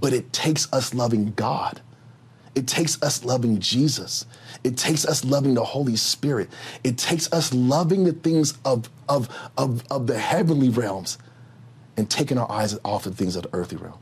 But 0.00 0.12
it 0.12 0.32
takes 0.32 0.72
us 0.72 0.94
loving 0.94 1.32
God. 1.32 1.80
It 2.54 2.66
takes 2.66 3.00
us 3.02 3.24
loving 3.24 3.60
Jesus. 3.60 4.26
It 4.64 4.76
takes 4.76 5.06
us 5.06 5.24
loving 5.24 5.54
the 5.54 5.64
Holy 5.64 5.96
Spirit. 5.96 6.48
It 6.84 6.98
takes 6.98 7.32
us 7.32 7.52
loving 7.54 8.04
the 8.04 8.12
things 8.12 8.58
of, 8.64 8.90
of, 9.08 9.28
of, 9.56 9.84
of 9.90 10.06
the 10.06 10.18
heavenly 10.18 10.68
realms 10.68 11.18
and 12.00 12.10
taking 12.10 12.38
our 12.38 12.50
eyes 12.50 12.76
off 12.82 13.04
the 13.04 13.12
things 13.12 13.36
of 13.36 13.42
the 13.44 13.50
earthly 13.52 13.76
realm. 13.76 13.98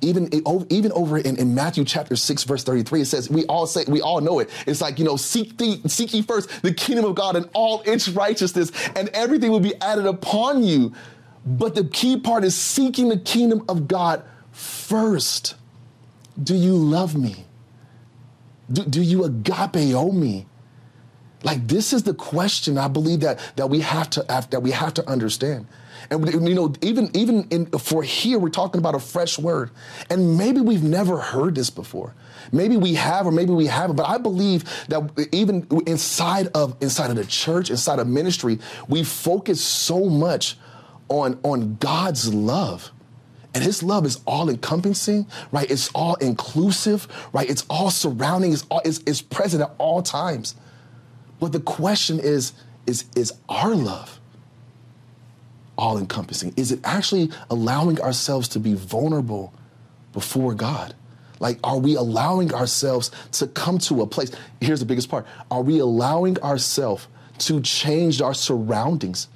Even, 0.00 0.30
even 0.70 0.90
over 0.92 1.18
in, 1.18 1.36
in 1.36 1.54
Matthew 1.54 1.84
chapter 1.84 2.16
6, 2.16 2.44
verse 2.44 2.64
33, 2.64 3.02
it 3.02 3.04
says, 3.04 3.28
we 3.28 3.44
all 3.46 3.66
say, 3.66 3.84
we 3.86 4.00
all 4.00 4.20
know 4.20 4.38
it. 4.38 4.50
It's 4.66 4.80
like, 4.80 4.98
you 4.98 5.04
know, 5.04 5.16
seek, 5.16 5.58
the, 5.58 5.80
seek 5.86 6.14
ye 6.14 6.22
first 6.22 6.62
the 6.62 6.72
kingdom 6.72 7.04
of 7.04 7.14
God 7.14 7.36
and 7.36 7.48
all 7.54 7.82
its 7.82 8.08
righteousness, 8.08 8.72
and 8.96 9.08
everything 9.10 9.50
will 9.50 9.60
be 9.60 9.74
added 9.80 10.06
upon 10.06 10.64
you. 10.64 10.92
But 11.44 11.74
the 11.74 11.84
key 11.84 12.16
part 12.18 12.44
is 12.44 12.56
seeking 12.56 13.08
the 13.08 13.18
kingdom 13.18 13.64
of 13.68 13.86
God 13.86 14.24
first. 14.52 15.56
Do 16.40 16.54
you 16.54 16.74
love 16.74 17.16
me? 17.16 17.44
Do, 18.72 18.84
do 18.84 19.02
you 19.02 19.20
agapeo 19.20 20.12
me? 20.12 20.46
Like 21.42 21.66
this 21.66 21.92
is 21.92 22.04
the 22.04 22.14
question 22.14 22.78
I 22.78 22.88
believe 22.88 23.20
that, 23.20 23.40
that 23.56 23.68
we 23.68 23.80
have 23.80 24.08
to 24.10 24.24
that 24.28 24.62
we 24.62 24.70
have 24.70 24.94
to 24.94 25.08
understand 25.08 25.66
And 26.12 26.46
you 26.46 26.54
know, 26.54 26.74
even 26.82 27.10
even 27.14 27.46
in, 27.50 27.66
for 27.66 28.02
here, 28.02 28.38
we're 28.38 28.50
talking 28.50 28.78
about 28.78 28.94
a 28.94 28.98
fresh 28.98 29.38
word, 29.38 29.70
and 30.10 30.36
maybe 30.36 30.60
we've 30.60 30.82
never 30.82 31.18
heard 31.18 31.54
this 31.54 31.70
before. 31.70 32.14
Maybe 32.52 32.76
we 32.76 32.94
have, 32.94 33.26
or 33.26 33.32
maybe 33.32 33.52
we 33.52 33.66
haven't. 33.66 33.96
But 33.96 34.08
I 34.08 34.18
believe 34.18 34.64
that 34.88 35.28
even 35.32 35.66
inside 35.86 36.48
of 36.48 36.76
inside 36.82 37.10
of 37.10 37.16
the 37.16 37.24
church, 37.24 37.70
inside 37.70 37.98
of 37.98 38.06
ministry, 38.06 38.58
we 38.88 39.04
focus 39.04 39.64
so 39.64 40.04
much 40.04 40.58
on 41.08 41.40
on 41.42 41.76
God's 41.76 42.32
love. 42.34 42.92
And 43.54 43.62
his 43.62 43.82
love 43.82 44.06
is 44.06 44.20
all 44.26 44.48
encompassing, 44.48 45.26
right? 45.50 45.70
It's 45.70 45.90
all 45.94 46.14
inclusive, 46.16 47.06
right? 47.34 47.48
It's 47.48 47.66
all 47.68 47.90
surrounding, 47.90 48.54
it's, 48.54 48.64
all, 48.70 48.80
it's, 48.82 49.02
it's 49.06 49.20
present 49.20 49.62
at 49.62 49.74
all 49.76 50.00
times. 50.00 50.54
But 51.38 51.52
the 51.52 51.60
question 51.60 52.18
is, 52.18 52.54
is, 52.86 53.04
is 53.14 53.34
our 53.50 53.74
love 53.74 54.21
all 55.76 55.98
encompassing? 55.98 56.52
Is 56.56 56.72
it 56.72 56.80
actually 56.84 57.30
allowing 57.50 58.00
ourselves 58.00 58.48
to 58.48 58.60
be 58.60 58.74
vulnerable 58.74 59.52
before 60.12 60.54
God? 60.54 60.94
Like, 61.40 61.58
are 61.64 61.78
we 61.78 61.96
allowing 61.96 62.54
ourselves 62.54 63.10
to 63.32 63.48
come 63.48 63.78
to 63.78 64.02
a 64.02 64.06
place? 64.06 64.30
Here's 64.60 64.80
the 64.80 64.86
biggest 64.86 65.08
part 65.08 65.26
Are 65.50 65.62
we 65.62 65.80
allowing 65.80 66.38
ourselves 66.40 67.08
to 67.38 67.60
change 67.60 68.22
our 68.22 68.34
surroundings? 68.34 69.28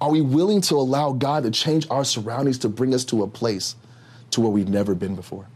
Are 0.00 0.10
we 0.10 0.20
willing 0.20 0.60
to 0.62 0.76
allow 0.76 1.12
God 1.12 1.42
to 1.42 1.50
change 1.50 1.86
our 1.90 2.04
surroundings 2.04 2.58
to 2.58 2.68
bring 2.68 2.94
us 2.94 3.04
to 3.06 3.22
a 3.24 3.26
place 3.26 3.74
to 4.30 4.40
where 4.40 4.50
we've 4.50 4.68
never 4.68 4.94
been 4.94 5.16
before? 5.16 5.46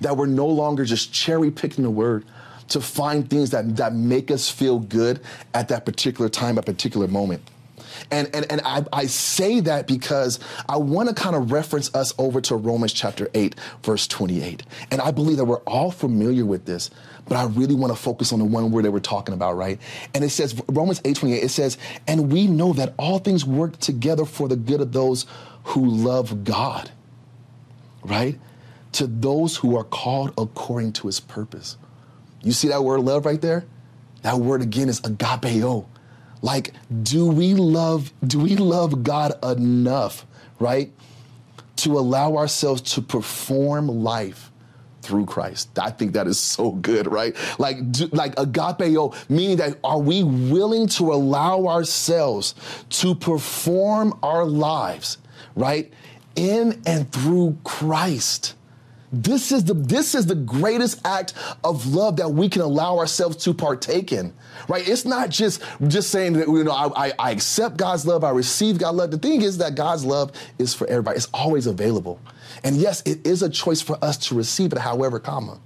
That 0.00 0.16
we're 0.16 0.26
no 0.26 0.46
longer 0.46 0.84
just 0.84 1.12
cherry 1.12 1.50
picking 1.50 1.84
the 1.84 1.90
word 1.90 2.24
to 2.68 2.80
find 2.80 3.28
things 3.28 3.50
that, 3.50 3.76
that 3.76 3.94
make 3.94 4.30
us 4.30 4.48
feel 4.48 4.78
good 4.78 5.20
at 5.52 5.68
that 5.68 5.84
particular 5.84 6.30
time, 6.30 6.56
a 6.56 6.62
particular 6.62 7.06
moment. 7.06 7.42
And, 8.10 8.34
and, 8.34 8.50
and 8.50 8.60
I, 8.64 8.84
I 8.92 9.06
say 9.06 9.60
that 9.60 9.86
because 9.86 10.38
I 10.68 10.76
want 10.76 11.08
to 11.08 11.14
kind 11.14 11.36
of 11.36 11.52
reference 11.52 11.94
us 11.94 12.14
over 12.18 12.40
to 12.42 12.56
Romans 12.56 12.92
chapter 12.92 13.30
8, 13.34 13.54
verse 13.82 14.06
28. 14.06 14.62
And 14.90 15.00
I 15.00 15.10
believe 15.10 15.36
that 15.38 15.44
we're 15.44 15.60
all 15.60 15.90
familiar 15.90 16.44
with 16.44 16.64
this, 16.64 16.90
but 17.26 17.36
I 17.36 17.44
really 17.44 17.74
want 17.74 17.94
to 17.94 17.98
focus 18.00 18.32
on 18.32 18.38
the 18.38 18.44
one 18.44 18.70
word 18.70 18.84
that 18.84 18.92
we're 18.92 19.00
talking 19.00 19.34
about, 19.34 19.56
right? 19.56 19.80
And 20.14 20.24
it 20.24 20.30
says, 20.30 20.60
Romans 20.68 21.00
8, 21.04 21.16
28, 21.16 21.42
it 21.42 21.48
says, 21.50 21.78
and 22.06 22.32
we 22.32 22.46
know 22.46 22.72
that 22.74 22.94
all 22.98 23.18
things 23.18 23.44
work 23.44 23.78
together 23.78 24.24
for 24.24 24.48
the 24.48 24.56
good 24.56 24.80
of 24.80 24.92
those 24.92 25.26
who 25.64 25.84
love 25.84 26.44
God, 26.44 26.90
right? 28.02 28.38
To 28.92 29.06
those 29.06 29.56
who 29.56 29.76
are 29.76 29.84
called 29.84 30.32
according 30.36 30.92
to 30.94 31.06
his 31.06 31.20
purpose. 31.20 31.76
You 32.42 32.52
see 32.52 32.68
that 32.68 32.84
word 32.84 33.00
love 33.00 33.24
right 33.24 33.40
there? 33.40 33.64
That 34.22 34.36
word 34.38 34.62
again 34.62 34.88
is 34.88 35.00
agapeo. 35.00 35.86
Like, 36.44 36.74
do 37.02 37.26
we 37.26 37.54
love, 37.54 38.12
do 38.26 38.38
we 38.38 38.54
love 38.54 39.02
God 39.02 39.32
enough, 39.42 40.26
right? 40.60 40.92
To 41.76 41.98
allow 41.98 42.36
ourselves 42.36 42.82
to 42.92 43.00
perform 43.00 43.88
life 43.88 44.50
through 45.00 45.24
Christ. 45.24 45.78
I 45.78 45.90
think 45.90 46.12
that 46.12 46.26
is 46.26 46.38
so 46.38 46.72
good, 46.72 47.10
right? 47.10 47.34
Like, 47.58 47.90
do, 47.90 48.08
like 48.12 48.34
agapeo, 48.34 49.14
meaning 49.30 49.56
that 49.56 49.78
are 49.82 49.98
we 49.98 50.22
willing 50.22 50.86
to 50.88 51.14
allow 51.14 51.66
ourselves 51.66 52.54
to 52.90 53.14
perform 53.14 54.18
our 54.22 54.44
lives, 54.44 55.16
right? 55.56 55.90
In 56.36 56.82
and 56.84 57.10
through 57.10 57.56
Christ. 57.64 58.54
This 59.22 59.52
is 59.52 59.64
the 59.64 59.74
this 59.74 60.14
is 60.14 60.26
the 60.26 60.34
greatest 60.34 61.00
act 61.06 61.34
of 61.62 61.86
love 61.86 62.16
that 62.16 62.30
we 62.32 62.48
can 62.48 62.62
allow 62.62 62.98
ourselves 62.98 63.36
to 63.44 63.54
partake 63.54 64.12
in. 64.12 64.32
Right? 64.68 64.86
It's 64.88 65.04
not 65.04 65.30
just 65.30 65.62
just 65.86 66.10
saying 66.10 66.32
that 66.34 66.48
you 66.48 66.64
know 66.64 66.72
I, 66.72 67.12
I, 67.18 67.30
accept 67.30 67.76
God's 67.76 68.06
love, 68.06 68.24
I 68.24 68.30
receive 68.30 68.78
God's 68.78 68.98
love. 68.98 69.10
The 69.12 69.18
thing 69.18 69.42
is 69.42 69.58
that 69.58 69.76
God's 69.76 70.04
love 70.04 70.32
is 70.58 70.74
for 70.74 70.86
everybody. 70.88 71.16
It's 71.16 71.28
always 71.32 71.66
available. 71.66 72.20
And 72.64 72.76
yes, 72.76 73.02
it 73.06 73.24
is 73.26 73.42
a 73.42 73.48
choice 73.50 73.80
for 73.80 74.02
us 74.02 74.16
to 74.28 74.34
receive 74.34 74.72
it, 74.72 74.78
however, 74.78 75.20
comma. 75.20 75.60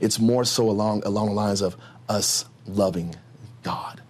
It's 0.00 0.18
more 0.18 0.44
so 0.44 0.70
along 0.70 1.04
along 1.04 1.28
the 1.28 1.34
lines 1.34 1.60
of 1.60 1.76
us 2.08 2.46
loving 2.66 3.14
God. 3.62 4.00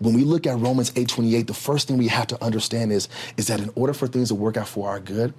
When 0.00 0.14
we 0.14 0.24
look 0.24 0.46
at 0.46 0.58
Romans 0.58 0.90
8:28, 0.90 1.46
the 1.46 1.54
first 1.54 1.88
thing 1.88 1.96
we 1.96 2.08
have 2.08 2.26
to 2.26 2.44
understand 2.44 2.92
is, 2.92 3.08
is 3.38 3.46
that 3.46 3.60
in 3.60 3.70
order 3.74 3.94
for 3.94 4.06
things 4.06 4.28
to 4.28 4.34
work 4.34 4.56
out 4.58 4.68
for 4.68 4.88
our 4.90 5.00
good, 5.00 5.32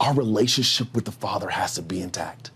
our 0.00 0.14
relationship 0.14 0.94
with 0.94 1.04
the 1.04 1.12
Father 1.12 1.48
has 1.48 1.74
to 1.74 1.82
be 1.82 2.00
intact. 2.00 2.50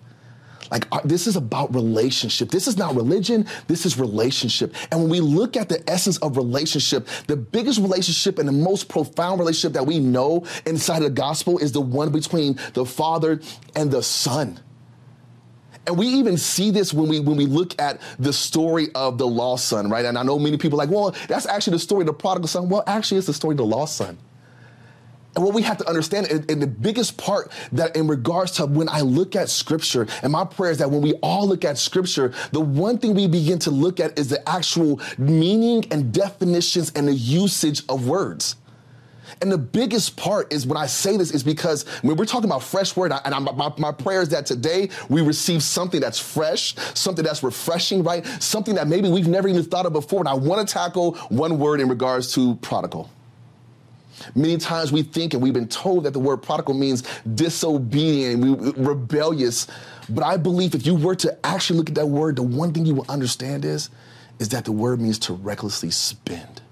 Like, 0.71 0.87
our, 0.93 1.01
uh, 1.01 1.03
this 1.05 1.27
is 1.27 1.37
about 1.37 1.75
relationship. 1.75 2.51
This 2.51 2.67
is 2.67 2.77
not 2.77 2.95
religion. 2.95 3.47
This 3.69 3.87
is 3.87 3.99
relationship. 3.99 4.75
And 4.91 5.01
when 5.01 5.11
we 5.11 5.21
look 5.21 5.57
at 5.57 5.69
the 5.69 5.83
essence 5.89 6.19
of 6.19 6.37
relationship, 6.37 7.09
the 7.27 7.37
biggest 7.37 7.79
relationship 7.79 8.39
and 8.39 8.47
the 8.47 8.53
most 8.53 8.89
profound 8.89 9.41
relationship 9.41 9.73
that 9.75 9.87
we 9.87 9.99
know 9.99 10.45
inside 10.67 10.99
of 10.99 11.05
the 11.05 11.11
gospel 11.11 11.59
is 11.59 11.73
the 11.73 11.81
one 11.81 12.11
between 12.11 12.59
the 12.75 12.85
Father 12.85 13.41
and 13.75 13.91
the 13.91 14.03
Son. 14.03 14.61
And 15.87 15.97
we 15.97 16.07
even 16.07 16.37
see 16.37 16.71
this 16.71 16.93
when 16.93 17.09
we 17.09 17.19
when 17.19 17.39
we 17.39 17.47
look 17.47 17.81
at 17.81 18.03
the 18.19 18.31
story 18.31 18.89
of 18.95 19.17
the 19.17 19.27
lost 19.27 19.69
son, 19.69 19.89
right? 19.89 20.05
And 20.05 20.19
I 20.19 20.23
know 20.23 20.39
many 20.39 20.59
people 20.59 20.77
like, 20.77 20.91
well, 20.91 21.15
that's 21.29 21.47
actually 21.47 21.77
the 21.77 21.79
story 21.79 22.03
of 22.03 22.09
the 22.09 22.13
prodigal 22.13 22.47
son. 22.47 22.69
Well, 22.69 22.85
actually, 22.87 23.17
it's 23.17 23.27
the 23.27 23.33
story 23.33 23.55
of 23.55 23.57
the 23.57 23.65
lost 23.65 23.97
son. 23.97 24.19
And 25.39 25.45
what 25.45 25.55
we 25.55 25.63
have 25.63 25.79
to 25.79 25.89
understand, 25.89 26.27
and 26.27 26.61
the 26.61 26.67
biggest 26.67 27.17
part 27.17 27.53
that 27.71 27.95
in 27.95 28.09
regards 28.09 28.51
to 28.57 28.67
when 28.67 28.89
I 28.89 29.03
look 29.03 29.37
at 29.37 29.49
scripture, 29.49 30.09
and 30.21 30.33
my 30.33 30.45
prayer 30.45 30.73
is 30.73 30.79
that 30.79 30.91
when 30.91 31.01
we 31.01 31.13
all 31.23 31.47
look 31.47 31.65
at 31.65 31.79
scripture, 31.79 32.33
the 32.51 32.59
one 32.59 32.99
thing 32.99 33.15
we 33.15 33.29
begin 33.29 33.61
to 33.61 33.71
look 33.71 34.01
at 34.01 34.19
is 34.19 34.31
the 34.31 34.49
actual 34.49 35.01
meaning 35.17 35.85
and 35.93 36.13
definitions 36.13 36.91
and 36.97 37.07
the 37.07 37.15
usage 37.15 37.85
of 37.89 38.09
words. 38.09 38.57
And 39.41 39.53
the 39.53 39.59
biggest 39.59 40.17
part 40.17 40.53
is 40.53 40.67
when 40.67 40.77
I 40.77 40.87
say 40.87 41.17
this 41.17 41.31
is 41.31 41.45
because 41.45 41.87
when 42.03 42.17
we're 42.17 42.25
talking 42.25 42.51
about 42.51 42.65
fresh 42.65 42.97
word, 42.97 43.13
and 43.13 43.33
I, 43.33 43.39
my, 43.39 43.73
my 43.79 43.93
prayer 43.93 44.23
is 44.23 44.31
that 44.31 44.45
today 44.45 44.91
we 45.09 45.23
receive 45.23 45.63
something 45.63 46.01
that's 46.01 46.19
fresh, 46.19 46.75
something 46.95 47.25
that's 47.25 47.45
refreshing, 47.45 48.03
right? 48.03 48.27
Something 48.43 48.75
that 48.75 48.89
maybe 48.89 49.09
we've 49.09 49.29
never 49.29 49.47
even 49.47 49.63
thought 49.63 49.87
of 49.87 49.93
before. 49.93 50.19
And 50.19 50.29
I 50.29 50.35
want 50.35 50.67
to 50.67 50.75
tackle 50.75 51.15
one 51.29 51.61
word 51.61 51.81
in 51.81 51.89
regards 51.89 52.35
to 52.35 52.57
prodigal. 52.57 53.09
Many 54.35 54.57
times 54.57 54.93
we 54.93 55.03
think 55.03 55.35
and 55.35 55.43
we've 55.43 55.55
been 55.55 55.69
told 55.69 56.05
that 56.05 56.13
the 56.13 56.19
word 56.19 56.39
prodigal 56.39 56.75
means 56.75 57.03
disobedient, 57.35 58.77
rebellious. 58.77 59.67
But 60.09 60.25
I 60.25 60.37
believe 60.37 60.75
if 60.75 60.87
you 60.87 60.95
were 60.95 61.15
to 61.17 61.47
actually 61.47 61.79
look 61.79 61.89
at 61.89 61.95
that 61.97 62.07
word, 62.07 62.37
the 62.37 62.43
one 62.43 62.73
thing 62.73 62.87
you 62.87 62.95
will 62.95 63.07
understand 63.09 63.65
is, 63.65 63.91
is 64.39 64.51
that 64.51 64.65
the 64.65 64.73
word 64.73 65.01
means 65.01 65.19
to 65.21 65.33
recklessly 65.33 65.91
spend. 65.91 66.63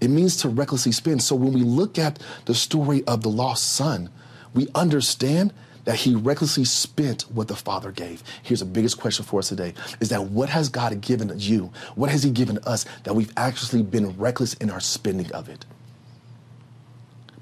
It 0.00 0.08
means 0.08 0.36
to 0.38 0.48
recklessly 0.48 0.92
spend. 0.92 1.22
So 1.22 1.36
when 1.36 1.52
we 1.52 1.62
look 1.62 1.98
at 1.98 2.18
the 2.46 2.54
story 2.54 3.04
of 3.06 3.22
the 3.22 3.28
lost 3.28 3.72
son, 3.74 4.10
we 4.52 4.66
understand 4.74 5.52
that 5.84 5.96
he 5.96 6.14
recklessly 6.14 6.64
spent 6.64 7.22
what 7.22 7.48
the 7.48 7.56
father 7.56 7.90
gave. 7.90 8.22
Here's 8.42 8.60
the 8.60 8.66
biggest 8.66 8.98
question 8.98 9.24
for 9.24 9.38
us 9.40 9.48
today 9.48 9.74
is 10.00 10.08
that 10.10 10.24
what 10.24 10.48
has 10.48 10.68
God 10.68 11.00
given 11.00 11.32
you? 11.36 11.72
What 11.94 12.10
has 12.10 12.22
he 12.22 12.30
given 12.30 12.58
us 12.64 12.84
that 13.04 13.14
we've 13.14 13.32
actually 13.36 13.82
been 13.82 14.16
reckless 14.16 14.54
in 14.54 14.70
our 14.70 14.80
spending 14.80 15.30
of 15.32 15.48
it? 15.48 15.64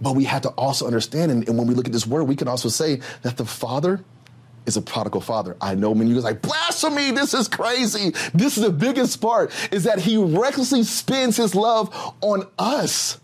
But 0.01 0.17
we 0.17 0.25
have 0.25 0.43
to 0.43 0.49
also 0.51 0.87
understand, 0.87 1.31
and, 1.31 1.47
and, 1.49 1.59
when 1.59 1.67
we 1.67 1.75
look 1.75 1.87
at 1.87 1.93
this 1.93 2.07
word, 2.07 2.25
we 2.25 2.37
can 2.37 2.49
also 2.49 2.69
say 2.69 3.01
that 3.23 3.37
the 3.37 3.45
Father 3.45 4.03
is 4.67 4.77
a 4.77 4.83
prodigal 4.83 5.21
father. 5.21 5.57
I 5.61 5.75
know 5.75 5.95
many 5.95 6.11
of 6.11 6.17
you 6.17 6.23
guys 6.23 6.25
like, 6.25 6.43
blasphemy, 6.43 7.11
this 7.11 7.35
is 7.35 7.49
crazy. 7.49 8.11
This 8.35 8.57
is 8.57 8.65
the 8.65 8.71
biggest 8.71 9.21
part, 9.21 9.53
is 9.73 9.85
that 9.85 9.99
he 9.99 10.17
recklessly 10.17 10.83
spends 10.85 11.37
his 11.37 11.55
love 11.55 12.15
on 12.21 12.47
us. 12.59 13.19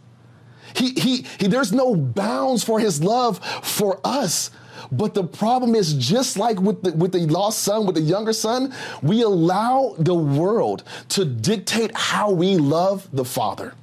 He, 0.74 0.90
he, 0.90 1.26
he, 1.38 1.46
there's 1.46 1.72
no 1.72 1.94
bounds 1.94 2.64
for 2.64 2.78
his 2.80 3.02
love 3.02 3.42
for 3.62 4.00
us. 4.04 4.50
But 4.92 5.14
the 5.14 5.24
problem 5.24 5.74
is 5.74 5.94
just 5.94 6.36
like 6.36 6.60
with 6.60 6.82
the, 6.82 6.92
with 6.92 7.12
the 7.12 7.26
lost 7.26 7.60
son, 7.60 7.86
with 7.86 7.96
the 7.96 8.02
younger 8.02 8.32
son, 8.32 8.74
we 9.02 9.22
allow 9.22 9.94
the 9.98 10.14
world 10.14 10.84
to 11.10 11.24
dictate 11.24 11.92
how 11.94 12.30
we 12.30 12.56
love 12.56 13.08
the 13.12 13.24
father. 13.24 13.74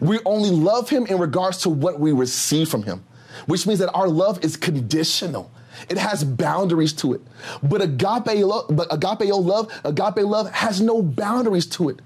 We 0.00 0.18
only 0.24 0.50
love 0.50 0.88
him 0.88 1.06
in 1.06 1.18
regards 1.18 1.58
to 1.58 1.70
what 1.70 1.98
we 1.98 2.12
receive 2.12 2.68
from 2.68 2.82
him, 2.82 3.04
which 3.46 3.66
means 3.66 3.78
that 3.80 3.92
our 3.92 4.08
love 4.08 4.44
is 4.44 4.56
conditional. 4.56 5.50
It 5.88 5.98
has 5.98 6.22
boundaries 6.24 6.92
to 6.94 7.14
it. 7.14 7.20
But 7.62 7.82
agape 7.82 8.44
love, 8.44 8.66
but 8.70 8.92
agape 8.92 9.32
love, 9.32 9.72
agape 9.84 10.24
love 10.24 10.50
has 10.52 10.80
no 10.80 11.02
boundaries 11.02 11.66
to 11.66 11.88
it. 11.88 12.00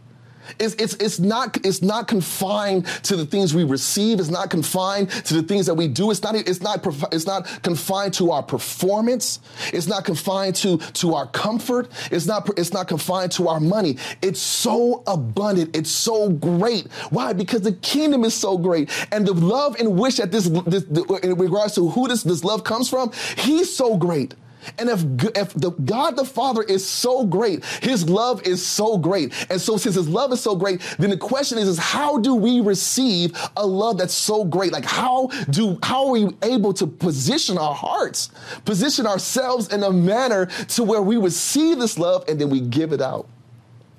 It's, 0.59 0.75
it's, 0.75 0.95
it's, 0.95 1.19
not, 1.19 1.57
it's 1.65 1.83
not 1.83 2.09
confined 2.09 2.87
to 3.05 3.17
the 3.17 3.27
things 3.27 3.55
we 3.55 3.65
receive. 3.65 4.21
It's 4.21 4.29
not 4.29 4.51
confined 4.51 5.11
to 5.11 5.35
the 5.35 5.43
things 5.43 5.67
that 5.67 5.75
we 5.75 5.89
do. 5.89 6.11
It's 6.11 6.23
not, 6.23 6.35
it's 6.35 6.61
not, 6.61 6.87
it's 7.13 7.27
not 7.27 7.63
confined 7.63 8.15
to 8.15 8.31
our 8.31 8.43
performance. 8.43 9.41
It's 9.73 9.87
not 9.87 10.05
confined 10.05 10.57
to, 10.57 10.79
to 10.79 11.15
our 11.15 11.27
comfort. 11.27 11.91
It's 12.11 12.27
not, 12.27 12.49
it's 12.59 12.73
not 12.73 12.89
confined 12.89 13.33
to 13.33 13.49
our 13.49 13.61
money. 13.61 13.99
It's 14.23 14.41
so 14.41 15.03
abundant. 15.07 15.77
It's 15.77 15.91
so 15.91 16.31
great. 16.31 16.91
Why? 17.11 17.33
Because 17.33 17.63
the 17.63 17.73
kingdom 17.73 18.25
is 18.25 18.35
so 18.35 18.59
great. 18.59 18.91
And 19.13 19.27
the 19.27 19.35
love 19.35 19.77
and 19.81 19.99
wish 19.99 20.17
that 20.17 20.33
this, 20.33 20.49
this 20.67 20.85
in 21.23 21.37
regards 21.37 21.75
to 21.75 21.89
who 21.91 22.09
this, 22.09 22.23
this 22.23 22.45
love 22.45 22.65
comes 22.65 22.89
from, 22.89 23.13
he's 23.37 23.75
so 23.75 23.97
great 23.97 24.35
And 24.79 24.89
if, 24.89 25.03
if 25.37 25.55
the 25.55 25.71
God 25.71 26.17
the 26.17 26.25
Father 26.25 26.63
is 26.63 26.87
so 26.87 27.25
great, 27.25 27.65
his 27.65 28.09
love 28.09 28.47
is 28.47 28.65
so 28.65 28.99
great. 28.99 29.33
And 29.51 29.61
so 29.61 29.77
since 29.77 29.95
his 29.95 30.09
love 30.09 30.33
is 30.33 30.41
so 30.41 30.57
great, 30.57 30.81
then 30.99 31.11
the 31.11 31.17
question 31.17 31.59
is, 31.59 31.69
is 31.69 31.79
how 31.79 32.19
do 32.19 32.35
we 32.35 32.61
receive 32.61 33.37
a 33.57 33.67
love 33.67 33.99
that's 33.99 34.15
so 34.15 34.45
great? 34.45 34.73
Like 34.73 34.85
how 34.85 35.29
do 35.51 35.79
how 35.83 36.07
are 36.07 36.13
we 36.13 36.29
able 36.43 36.73
to 36.75 36.87
position 36.87 37.59
our 37.59 37.75
hearts, 37.75 38.31
position 38.65 39.07
ourselves 39.07 39.73
in 39.73 39.83
a 39.83 39.91
manner 39.93 40.47
to 40.47 40.85
where 40.85 41.03
we 41.03 41.17
receive 41.17 41.79
this 41.79 41.99
love 41.99 42.25
and 42.29 42.41
then 42.41 42.51
we 42.51 42.61
give 42.61 42.93
it 42.93 43.01
out? 43.01 43.29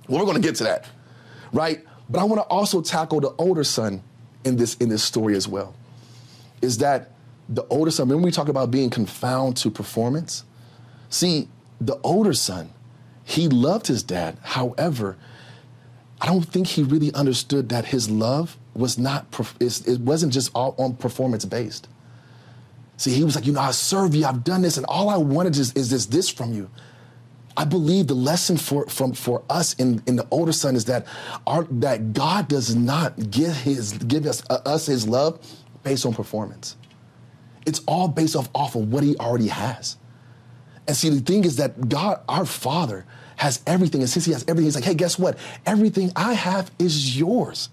Well, 0.07 0.19
we're 0.19 0.25
going 0.25 0.41
to 0.41 0.47
get 0.47 0.55
to 0.57 0.63
that, 0.65 0.87
right? 1.51 1.83
But 2.09 2.19
I 2.19 2.23
want 2.23 2.41
to 2.41 2.47
also 2.47 2.81
tackle 2.81 3.19
the 3.19 3.33
older 3.37 3.63
son 3.63 4.01
in 4.45 4.55
this 4.55 4.75
in 4.75 4.89
this 4.89 5.03
story 5.03 5.35
as 5.35 5.47
well. 5.47 5.75
Is 6.61 6.77
that 6.79 7.11
the 7.49 7.65
older 7.65 7.91
son? 7.91 8.07
Remember 8.07 8.25
we 8.25 8.31
talked 8.31 8.49
about 8.49 8.71
being 8.71 8.89
confound 8.89 9.57
to 9.57 9.69
performance. 9.69 10.43
See, 11.09 11.47
the 11.79 11.99
older 12.03 12.33
son, 12.33 12.73
he 13.23 13.47
loved 13.47 13.87
his 13.87 14.03
dad. 14.03 14.37
However, 14.41 15.17
I 16.21 16.25
don't 16.25 16.43
think 16.43 16.67
he 16.67 16.83
really 16.83 17.13
understood 17.13 17.69
that 17.69 17.85
his 17.85 18.09
love 18.09 18.57
was 18.73 18.97
not. 18.97 19.25
It 19.59 19.99
wasn't 20.01 20.33
just 20.33 20.51
all 20.55 20.75
on 20.77 20.95
performance 20.95 21.45
based. 21.45 21.87
See, 22.97 23.11
he 23.13 23.23
was 23.23 23.35
like, 23.35 23.45
you 23.45 23.53
know, 23.53 23.59
I 23.59 23.71
serve 23.71 24.15
you, 24.15 24.25
I've 24.25 24.43
done 24.43 24.63
this, 24.63 24.77
and 24.77 24.85
all 24.87 25.09
I 25.09 25.17
wanted 25.17 25.55
is, 25.55 25.71
is 25.73 25.91
this 25.91 26.07
this 26.07 26.29
from 26.29 26.53
you. 26.53 26.69
I 27.55 27.65
believe 27.65 28.07
the 28.07 28.13
lesson 28.13 28.57
for 28.57 28.87
from 28.87 29.13
for 29.13 29.43
us 29.49 29.73
in, 29.75 30.01
in 30.05 30.15
the 30.15 30.27
older 30.29 30.51
son 30.51 30.75
is 30.75 30.85
that 30.85 31.05
our 31.47 31.63
that 31.63 32.13
God 32.13 32.47
does 32.47 32.75
not 32.75 33.31
give 33.31 33.55
his 33.55 33.93
give 33.93 34.25
us 34.25 34.43
uh, 34.49 34.59
us 34.65 34.85
his 34.85 35.07
love 35.07 35.39
based 35.83 36.05
on 36.05 36.13
performance. 36.13 36.75
It's 37.65 37.81
all 37.87 38.07
based 38.07 38.35
off 38.35 38.49
off 38.53 38.75
of 38.75 38.91
what 38.91 39.03
he 39.03 39.15
already 39.17 39.47
has. 39.47 39.97
And 40.87 40.95
see, 40.95 41.09
the 41.09 41.19
thing 41.19 41.43
is 41.43 41.57
that 41.57 41.89
God, 41.89 42.21
our 42.29 42.45
Father, 42.45 43.05
has 43.37 43.61
everything. 43.67 44.01
And 44.01 44.09
since 44.09 44.25
He 44.25 44.31
has 44.31 44.43
everything, 44.43 44.65
He's 44.65 44.75
like, 44.75 44.83
hey, 44.83 44.95
guess 44.95 45.19
what? 45.19 45.37
Everything 45.65 46.11
I 46.15 46.33
have 46.33 46.71
is 46.79 47.17
yours 47.17 47.69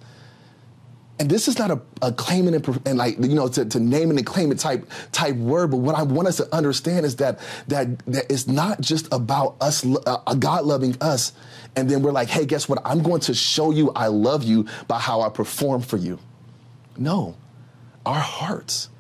and 1.19 1.31
this 1.31 1.47
is 1.47 1.59
not 1.59 1.71
a, 1.71 1.81
a 2.03 2.13
claiming 2.13 2.55
and, 2.55 2.81
and, 2.87 2.99
like 2.99 3.17
you 3.19 3.35
know 3.35 3.49
to, 3.49 3.65
to 3.65 3.79
name 3.79 4.11
and 4.11 4.27
claim 4.27 4.51
it 4.51 4.59
type 4.59 4.89
type 5.13 5.35
word 5.37 5.71
but 5.71 5.79
what 5.79 5.95
i 5.95 6.03
want 6.03 6.27
us 6.27 6.37
to 6.37 6.55
understand 6.55 7.07
is 7.07 7.17
that 7.17 7.39
that, 7.69 7.99
that 8.07 8.31
it's 8.31 8.47
not 8.47 8.81
just 8.81 9.13
about 9.13 9.57
us 9.61 9.87
uh, 10.07 10.35
god 10.35 10.65
loving 10.65 10.97
us 11.01 11.33
and 11.77 11.89
then 11.89 12.03
we're 12.03 12.13
like 12.13 12.29
hey 12.29 12.45
guess 12.45 12.69
what 12.69 12.81
i'm 12.85 13.03
going 13.03 13.21
to 13.21 13.35
show 13.35 13.71
you 13.71 13.91
i 13.93 14.07
love 14.07 14.43
you 14.43 14.67
by 14.89 14.99
how 14.99 15.21
i 15.21 15.29
perform 15.29 15.81
for 15.81 15.97
you 15.97 16.19
no 16.97 17.37
our 18.05 18.21
hearts 18.21 18.91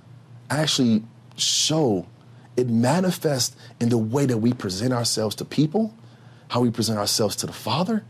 actually 0.51 1.03
show 1.37 2.07
it 2.57 2.69
manifests 2.69 3.57
in 3.81 3.89
the 3.89 3.99
way 3.99 4.27
that 4.27 4.39
we 4.39 4.53
present 4.53 4.93
ourselves 4.93 5.35
to 5.37 5.45
people 5.45 5.95
how 6.49 6.61
we 6.61 6.71
present 6.71 6.99
ourselves 6.99 7.35
to 7.37 7.47
the 7.47 7.53
father 7.53 8.05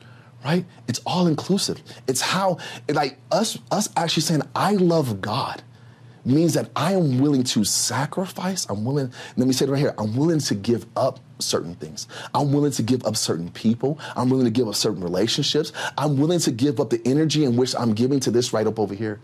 right? 0.44 0.64
It's 0.86 1.00
all 1.06 1.26
inclusive. 1.26 1.82
It's 2.06 2.20
how, 2.20 2.58
like 2.88 3.18
us, 3.32 3.58
us 3.70 3.88
actually 3.96 4.22
saying, 4.22 4.42
I 4.54 4.72
love 4.72 5.20
God 5.20 5.62
means 6.26 6.54
that 6.54 6.70
I 6.74 6.92
am 6.92 7.18
willing 7.20 7.44
to 7.44 7.64
sacrifice. 7.64 8.66
I'm 8.70 8.84
willing, 8.84 9.12
let 9.36 9.46
me 9.46 9.52
say 9.52 9.66
it 9.66 9.70
right 9.70 9.78
here, 9.78 9.94
I'm 9.98 10.16
willing 10.16 10.38
to 10.40 10.54
give 10.54 10.86
up 10.96 11.20
certain 11.38 11.74
things. 11.74 12.06
I'm 12.34 12.52
willing 12.52 12.72
to 12.72 12.82
give 12.82 13.04
up 13.04 13.16
certain 13.16 13.50
people. 13.50 13.98
I'm 14.16 14.30
willing 14.30 14.46
to 14.46 14.50
give 14.50 14.68
up 14.68 14.74
certain 14.74 15.02
relationships. 15.02 15.72
I'm 15.98 16.16
willing 16.16 16.38
to 16.40 16.50
give 16.50 16.80
up 16.80 16.90
the 16.90 17.00
energy 17.04 17.44
in 17.44 17.56
which 17.56 17.74
I'm 17.76 17.92
giving 17.92 18.20
to 18.20 18.30
this 18.30 18.52
right 18.52 18.66
up 18.66 18.78
over 18.78 18.94
here 18.94 19.20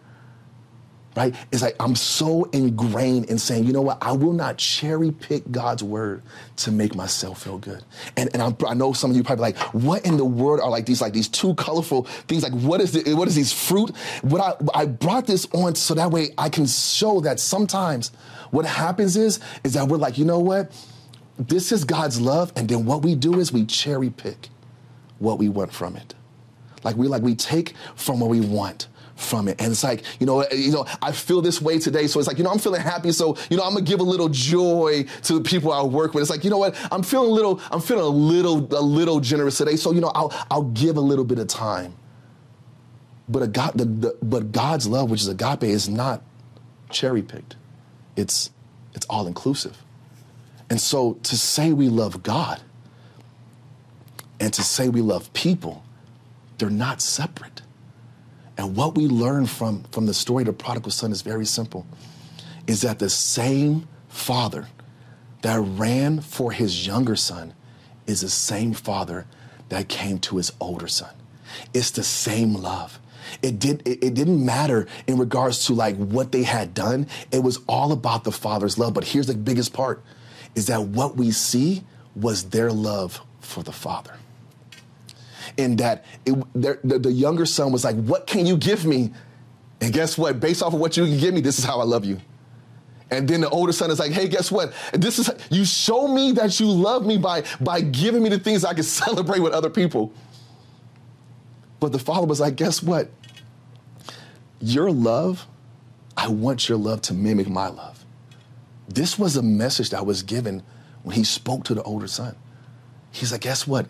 right? 1.16 1.34
It's 1.50 1.62
like 1.62 1.76
I'm 1.80 1.96
so 1.96 2.44
ingrained 2.52 3.26
in 3.26 3.38
saying, 3.38 3.64
you 3.64 3.72
know 3.72 3.82
what, 3.82 3.98
I 4.00 4.12
will 4.12 4.32
not 4.32 4.58
cherry 4.58 5.10
pick 5.10 5.50
God's 5.50 5.82
word 5.82 6.22
to 6.56 6.70
make 6.70 6.94
myself 6.94 7.42
feel 7.42 7.58
good. 7.58 7.82
And, 8.16 8.30
and 8.32 8.42
I'm, 8.42 8.56
i 8.66 8.74
know 8.74 8.92
some 8.92 9.10
of 9.10 9.16
you 9.16 9.22
probably 9.22 9.42
like, 9.42 9.58
what 9.74 10.04
in 10.04 10.16
the 10.16 10.24
world 10.24 10.60
are 10.60 10.70
like 10.70 10.86
these 10.86 11.00
like 11.00 11.12
these 11.12 11.28
two 11.28 11.54
colorful 11.54 12.04
things? 12.28 12.42
Like 12.42 12.52
what 12.52 12.80
is 12.80 12.92
the, 12.92 13.14
what 13.14 13.28
is 13.28 13.34
these 13.34 13.52
fruit? 13.52 13.90
What 14.22 14.40
I 14.74 14.82
I 14.82 14.86
brought 14.86 15.26
this 15.26 15.46
on 15.52 15.74
so 15.74 15.94
that 15.94 16.10
way 16.10 16.28
I 16.38 16.48
can 16.48 16.66
show 16.66 17.20
that 17.20 17.40
sometimes 17.40 18.12
what 18.50 18.64
happens 18.64 19.16
is 19.16 19.40
is 19.64 19.74
that 19.74 19.88
we're 19.88 19.98
like, 19.98 20.18
you 20.18 20.24
know 20.24 20.40
what, 20.40 20.72
this 21.38 21.72
is 21.72 21.84
God's 21.84 22.20
love, 22.20 22.52
and 22.54 22.68
then 22.68 22.84
what 22.84 23.02
we 23.02 23.14
do 23.14 23.40
is 23.40 23.52
we 23.52 23.64
cherry 23.64 24.10
pick 24.10 24.48
what 25.18 25.38
we 25.38 25.48
want 25.48 25.72
from 25.72 25.96
it. 25.96 26.14
Like 26.84 26.96
we 26.96 27.08
like 27.08 27.22
we 27.22 27.34
take 27.34 27.74
from 27.96 28.20
what 28.20 28.30
we 28.30 28.40
want 28.40 28.88
from 29.20 29.48
it. 29.48 29.60
And 29.60 29.70
it's 29.70 29.84
like, 29.84 30.02
you 30.18 30.26
know, 30.26 30.40
eh, 30.40 30.54
you 30.54 30.72
know, 30.72 30.86
I 31.02 31.12
feel 31.12 31.40
this 31.42 31.60
way 31.60 31.78
today. 31.78 32.06
So 32.06 32.18
it's 32.18 32.26
like, 32.28 32.38
you 32.38 32.44
know, 32.44 32.50
I'm 32.50 32.58
feeling 32.58 32.80
happy. 32.80 33.12
So, 33.12 33.36
you 33.50 33.56
know, 33.56 33.62
I'm 33.62 33.74
gonna 33.74 33.84
give 33.84 34.00
a 34.00 34.04
little 34.04 34.28
joy 34.28 35.04
to 35.24 35.34
the 35.34 35.40
people 35.40 35.72
I 35.72 35.82
work 35.82 36.14
with. 36.14 36.22
It's 36.22 36.30
like, 36.30 36.44
you 36.44 36.50
know 36.50 36.58
what? 36.58 36.76
I'm 36.90 37.02
feeling 37.02 37.30
a 37.30 37.34
little, 37.34 37.60
I'm 37.70 37.80
feeling 37.80 38.04
a 38.04 38.08
little, 38.08 38.58
a 38.74 38.82
little 38.82 39.20
generous 39.20 39.58
today. 39.58 39.76
So, 39.76 39.92
you 39.92 40.00
know, 40.00 40.12
I'll 40.14 40.32
I'll 40.50 40.62
give 40.62 40.96
a 40.96 41.00
little 41.00 41.24
bit 41.24 41.38
of 41.38 41.48
time. 41.48 41.94
But 43.28 43.52
God, 43.52 43.72
the, 43.76 43.84
the, 43.84 44.16
but 44.22 44.50
God's 44.50 44.88
love, 44.88 45.10
which 45.10 45.20
is 45.20 45.28
agape, 45.28 45.62
is 45.62 45.88
not 45.88 46.22
cherry 46.90 47.22
picked. 47.22 47.56
It's 48.16 48.50
it's 48.94 49.06
all 49.06 49.26
inclusive. 49.26 49.76
And 50.68 50.80
so 50.80 51.14
to 51.24 51.36
say 51.36 51.72
we 51.72 51.88
love 51.88 52.22
God 52.22 52.60
and 54.38 54.52
to 54.52 54.62
say 54.62 54.88
we 54.88 55.00
love 55.00 55.32
people, 55.32 55.84
they're 56.58 56.70
not 56.70 57.02
separate. 57.02 57.62
And 58.60 58.76
what 58.76 58.94
we 58.94 59.08
learn 59.08 59.46
from, 59.46 59.84
from 59.84 60.04
the 60.04 60.12
story 60.12 60.42
of 60.42 60.48
the 60.48 60.52
prodigal 60.52 60.90
son 60.90 61.12
is 61.12 61.22
very 61.22 61.46
simple 61.46 61.86
is 62.66 62.82
that 62.82 62.98
the 62.98 63.08
same 63.08 63.88
father 64.08 64.68
that 65.40 65.58
ran 65.60 66.20
for 66.20 66.52
his 66.52 66.86
younger 66.86 67.16
son 67.16 67.54
is 68.06 68.20
the 68.20 68.28
same 68.28 68.74
father 68.74 69.24
that 69.70 69.88
came 69.88 70.18
to 70.18 70.36
his 70.36 70.52
older 70.60 70.88
son. 70.88 71.08
It's 71.72 71.90
the 71.92 72.02
same 72.02 72.52
love. 72.52 73.00
It 73.40 73.58
did 73.58 73.80
it, 73.88 74.04
it, 74.04 74.12
didn't 74.12 74.44
matter 74.44 74.86
in 75.06 75.16
regards 75.16 75.64
to 75.66 75.72
like 75.72 75.96
what 75.96 76.30
they 76.30 76.42
had 76.42 76.74
done. 76.74 77.06
It 77.32 77.42
was 77.42 77.60
all 77.66 77.92
about 77.92 78.24
the 78.24 78.32
father's 78.32 78.76
love. 78.76 78.92
But 78.92 79.04
here's 79.04 79.28
the 79.28 79.34
biggest 79.36 79.72
part 79.72 80.04
is 80.54 80.66
that 80.66 80.82
what 80.82 81.16
we 81.16 81.30
see 81.30 81.82
was 82.14 82.50
their 82.50 82.70
love 82.70 83.22
for 83.40 83.62
the 83.62 83.72
father 83.72 84.19
in 85.60 85.76
that 85.76 86.04
it, 86.26 86.34
the, 86.54 86.98
the 86.98 87.12
younger 87.12 87.46
son 87.46 87.72
was 87.72 87.84
like, 87.84 87.96
What 87.96 88.26
can 88.26 88.46
you 88.46 88.56
give 88.56 88.84
me? 88.84 89.12
And 89.80 89.92
guess 89.92 90.18
what? 90.18 90.40
Based 90.40 90.62
off 90.62 90.74
of 90.74 90.80
what 90.80 90.96
you 90.96 91.04
can 91.06 91.18
give 91.18 91.34
me, 91.34 91.40
this 91.40 91.58
is 91.58 91.64
how 91.64 91.80
I 91.80 91.84
love 91.84 92.04
you. 92.04 92.20
And 93.10 93.26
then 93.28 93.40
the 93.40 93.48
older 93.48 93.72
son 93.72 93.90
is 93.90 93.98
like, 93.98 94.12
hey, 94.12 94.28
guess 94.28 94.52
what? 94.52 94.72
This 94.92 95.18
is 95.18 95.30
you 95.50 95.64
show 95.64 96.06
me 96.06 96.32
that 96.32 96.60
you 96.60 96.70
love 96.70 97.04
me 97.04 97.18
by 97.18 97.42
by 97.60 97.80
giving 97.80 98.22
me 98.22 98.28
the 98.28 98.38
things 98.38 98.64
I 98.64 98.74
can 98.74 98.82
celebrate 99.02 99.40
with 99.40 99.52
other 99.52 99.70
people. 99.70 100.12
But 101.80 101.92
the 101.92 101.98
father 101.98 102.26
was 102.26 102.40
like, 102.40 102.56
guess 102.56 102.82
what? 102.82 103.10
Your 104.60 104.92
love, 104.92 105.46
I 106.16 106.28
want 106.28 106.68
your 106.68 106.78
love 106.78 107.00
to 107.02 107.14
mimic 107.14 107.48
my 107.48 107.68
love. 107.68 108.04
This 108.88 109.18
was 109.18 109.36
a 109.36 109.42
message 109.42 109.90
that 109.90 110.04
was 110.04 110.22
given 110.22 110.62
when 111.02 111.16
he 111.16 111.24
spoke 111.24 111.64
to 111.64 111.74
the 111.74 111.82
older 111.82 112.06
son. 112.06 112.36
He's 113.12 113.32
like, 113.32 113.40
guess 113.40 113.66
what? 113.66 113.88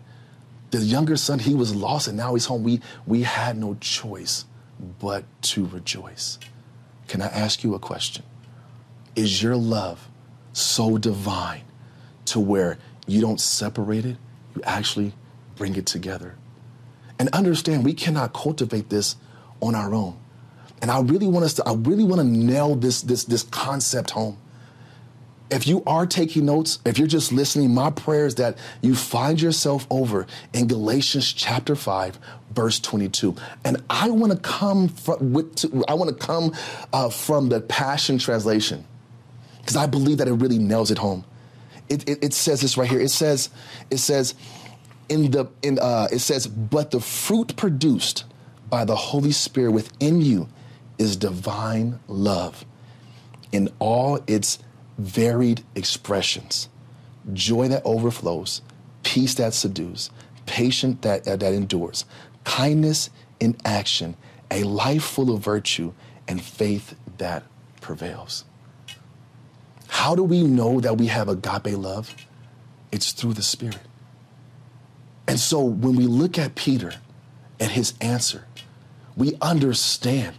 The 0.71 0.79
younger 0.79 1.17
son, 1.17 1.41
he 1.41 1.55
was 1.55 1.75
lost 1.75 2.09
and 2.09 2.17
now 2.17 2.35
he's 2.35 2.47
home. 2.47 2.63
We, 2.63 2.81
we 3.07 3.23
had 3.23 3.57
no 3.57 3.77
choice 3.81 4.45
but 5.01 5.25
to 5.43 5.67
rejoice. 5.67 6.39
Can 7.09 7.21
I 7.23 7.27
ask 7.27 7.65
you 7.65 7.75
a 7.75 7.79
question? 7.79 8.25
Is 9.17 9.43
your 9.43 9.57
love 9.57 10.09
so 10.53 10.97
divine 10.97 11.63
to 12.27 12.39
where 12.39 12.79
you 13.07 13.21
don't 13.21 13.41
separate 13.41 14.05
it, 14.05 14.17
you 14.55 14.63
actually 14.65 15.13
bring 15.57 15.75
it 15.77 15.87
together? 15.87 16.37
And 17.19 17.29
understand 17.31 17.85
we 17.85 17.93
cannot 17.93 18.33
cultivate 18.33 18.89
this 18.89 19.17
on 19.61 19.75
our 19.75 19.93
own. 19.93 20.19
And 20.81 20.91
I 20.91 21.01
really 21.01 21.27
want 21.27 21.45
us 21.45 21.55
to, 21.55 21.69
I 21.69 21.75
really 21.75 22.05
want 22.05 22.21
to 22.21 22.27
nail 22.27 22.75
this, 22.75 23.03
this, 23.03 23.25
this 23.25 23.43
concept 23.43 24.11
home 24.11 24.39
if 25.51 25.67
you 25.67 25.83
are 25.87 26.07
taking 26.07 26.47
notes, 26.47 26.79
if 26.85 26.99
you're 26.99 27.09
just 27.09 27.33
listening, 27.33 27.75
my 27.75 27.91
prayer 27.91 28.27
is 28.27 28.37
that 28.37 28.57
you 28.83 28.95
find 28.95 29.41
yourself 29.41 29.87
over 29.91 30.27
in 30.53 30.69
Galatians 30.69 31.33
chapter 31.33 31.75
5, 31.75 32.19
verse 32.53 32.79
22. 32.81 33.35
And 33.65 33.83
I 33.91 34.11
want 34.11 34.33
to 34.33 34.39
come 34.39 34.89
from, 34.89 35.33
with, 35.33 35.65
I 35.89 35.95
want 35.95 36.17
to 36.17 36.27
come 36.27 36.55
uh, 36.93 37.11
from 37.11 37.49
the 37.49 37.61
Passion 37.61 38.19
Translation 38.19 38.85
because 39.59 39.77
I 39.77 39.87
believe 39.87 40.19
that 40.19 40.29
it 40.29 40.33
really 40.35 40.59
nails 40.59 40.91
it 40.91 40.99
home. 40.99 41.25
It, 41.89 42.09
it, 42.09 42.25
it, 42.25 42.35
says 42.35 42.61
this 42.61 42.77
right 42.77 42.89
here. 42.89 43.01
It 43.01 43.11
says, 43.11 43.51
it 43.91 43.99
says, 43.99 44.35
in 45.09 45.33
the 45.33 45.49
in 45.63 45.79
uh, 45.81 46.07
it 46.13 46.21
says, 46.21 46.47
but 46.47 46.93
the 46.93 47.01
fruit 47.01 47.57
produced 47.57 48.25
by 48.69 48.85
the 48.85 48.95
Holy 48.95 49.33
Spirit 49.33 49.73
within 49.73 50.21
you 50.21 50.49
is 50.99 51.17
divine 51.17 51.99
love 52.07 52.65
in 53.51 53.69
all 53.81 54.21
its 54.29 54.61
varied 55.01 55.65
expressions 55.75 56.69
joy 57.33 57.69
that 57.69 57.83
overflows, 57.85 58.63
peace 59.03 59.35
that 59.35 59.55
subdues, 59.55 60.11
patience 60.47 60.99
that, 61.03 61.27
uh, 61.27 61.37
that 61.37 61.53
endures, 61.53 62.05
kindness 62.45 63.11
in 63.39 63.57
action, 63.65 64.17
a 64.51 64.65
life 64.65 65.05
full 65.05 65.35
of 65.35 65.41
virtue, 65.43 65.93
and 66.27 66.43
faith 66.43 66.95
that 67.19 67.43
prevails. 67.81 68.45
How 69.89 70.15
do 70.15 70.23
we 70.23 70.43
know 70.43 70.81
that 70.81 70.97
we 70.99 71.07
have 71.09 71.29
agape 71.29 71.77
love? 71.77 72.15
It's 72.93 73.13
through 73.13 73.35
the 73.35 73.43
Spirit. 73.43 73.81
And 75.27 75.39
so 75.39 75.63
when 75.63 75.97
we 75.97 76.07
look 76.07 76.39
at 76.39 76.55
Peter 76.55 76.95
and 77.59 77.71
his 77.71 77.95
answer, 78.01 78.47
we 79.17 79.35
understand 79.41 80.37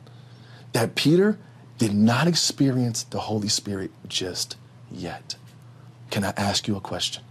that 0.73 0.95
Peter 0.95 1.37
did 1.81 1.95
not 1.95 2.27
experience 2.27 3.01
the 3.01 3.17
Holy 3.17 3.47
Spirit 3.47 3.89
just 4.07 4.55
yet. 4.91 5.35
Can 6.11 6.23
I 6.23 6.31
ask 6.37 6.67
you 6.67 6.75
a 6.75 6.79
question? 6.79 7.23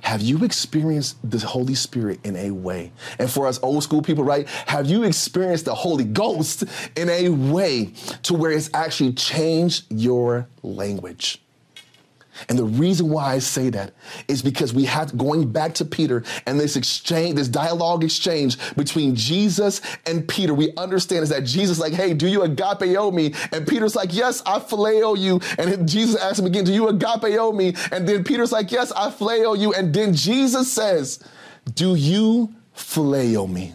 Have 0.00 0.22
you 0.22 0.42
experienced 0.42 1.18
the 1.22 1.38
Holy 1.40 1.74
Spirit 1.74 2.18
in 2.24 2.34
a 2.34 2.50
way? 2.50 2.92
And 3.18 3.30
for 3.30 3.46
us 3.46 3.60
old 3.62 3.82
school 3.82 4.00
people, 4.00 4.24
right? 4.24 4.48
Have 4.68 4.86
you 4.86 5.02
experienced 5.02 5.66
the 5.66 5.74
Holy 5.74 6.04
Ghost 6.04 6.64
in 6.96 7.10
a 7.10 7.28
way 7.28 7.92
to 8.22 8.32
where 8.32 8.52
it's 8.52 8.70
actually 8.72 9.12
changed 9.12 9.84
your 9.90 10.48
language? 10.62 11.43
And 12.48 12.58
the 12.58 12.64
reason 12.64 13.08
why 13.08 13.34
I 13.34 13.38
say 13.38 13.70
that 13.70 13.92
is 14.28 14.42
because 14.42 14.72
we 14.74 14.84
have 14.84 15.16
going 15.16 15.50
back 15.50 15.74
to 15.74 15.84
Peter 15.84 16.24
and 16.46 16.58
this 16.58 16.76
exchange, 16.76 17.36
this 17.36 17.48
dialogue 17.48 18.04
exchange 18.04 18.56
between 18.74 19.14
Jesus 19.14 19.80
and 20.06 20.26
Peter. 20.26 20.54
We 20.54 20.72
understand 20.76 21.22
is 21.22 21.28
that 21.28 21.44
Jesus 21.44 21.78
like, 21.78 21.92
hey, 21.92 22.14
do 22.14 22.26
you 22.26 22.40
agapeo 22.40 23.12
me? 23.12 23.34
And 23.52 23.66
Peter's 23.66 23.96
like, 23.96 24.14
yes, 24.14 24.42
I 24.46 24.58
phileo 24.58 25.18
you. 25.18 25.40
And 25.58 25.88
Jesus 25.88 26.20
asks 26.20 26.38
him 26.38 26.46
again, 26.46 26.64
do 26.64 26.72
you 26.72 26.86
agapeo 26.86 27.54
me? 27.54 27.74
And 27.92 28.08
then 28.08 28.24
Peter's 28.24 28.52
like, 28.52 28.72
yes, 28.72 28.92
I 28.92 29.10
phileo 29.10 29.58
you. 29.58 29.72
And 29.72 29.94
then 29.94 30.14
Jesus 30.14 30.72
says, 30.72 31.22
do 31.74 31.94
you 31.94 32.54
phileo 32.76 33.50
me? 33.50 33.74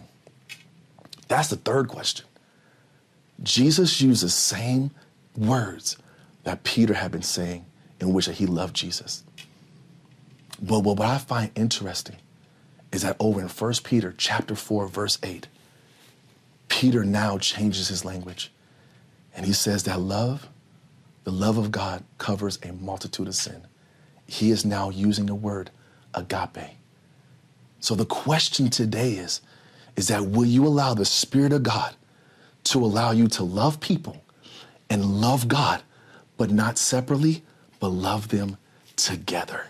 That's 1.28 1.48
the 1.48 1.58
third 1.58 1.88
question. 1.88 2.26
Jesus 3.42 4.02
used 4.02 4.24
the 4.24 4.30
same 4.30 4.92
words 5.38 5.98
that 6.44 6.64
Peter 6.64 6.94
had 6.94 7.12
been 7.12 7.22
saying 7.22 7.66
in 8.00 8.14
which 8.14 8.28
he 8.28 8.46
loved 8.46 8.76
Jesus. 8.76 9.24
But 10.62 10.82
what 10.82 11.00
I 11.00 11.18
find 11.18 11.52
interesting 11.56 12.18
is 12.92 13.04
that 13.04 13.16
over 13.20 13.40
in 13.40 13.48
1 13.48 13.74
Peter 13.84 14.14
chapter 14.18 14.56
4, 14.56 14.88
verse 14.88 15.18
8, 15.24 15.48
Peter 16.68 17.04
now 17.04 17.38
changes 17.38 17.88
his 17.88 18.04
language. 18.04 18.52
And 19.36 19.46
he 19.46 19.54
says 19.54 19.84
that 19.84 20.00
love, 20.00 20.50
the 21.24 21.32
love 21.32 21.58
of 21.58 21.72
God, 21.72 22.04
covers 22.18 22.60
a 22.64 22.74
multitude 22.74 23.28
of 23.28 23.36
sin. 23.36 23.68
He 24.26 24.52
is 24.52 24.66
now 24.66 24.90
using 24.90 25.26
the 25.26 25.36
word 25.36 25.72
agape. 26.14 26.78
So 27.80 27.96
the 27.96 28.06
question 28.06 28.70
today 28.70 29.14
is, 29.14 29.42
is 29.96 30.08
that 30.08 30.26
will 30.28 30.46
you 30.46 30.66
allow 30.66 30.94
the 30.94 31.06
Spirit 31.06 31.54
of 31.54 31.64
God 31.64 31.96
to 32.66 32.80
allow 32.80 33.12
you 33.12 33.28
to 33.28 33.44
love 33.44 33.80
people 33.80 34.24
and 34.90 35.22
love 35.22 35.48
God, 35.48 35.82
but 36.38 36.52
not 36.52 36.78
separately, 36.78 37.44
but 37.80 37.90
love 37.90 38.30
them 38.30 38.58
together. 38.96 39.66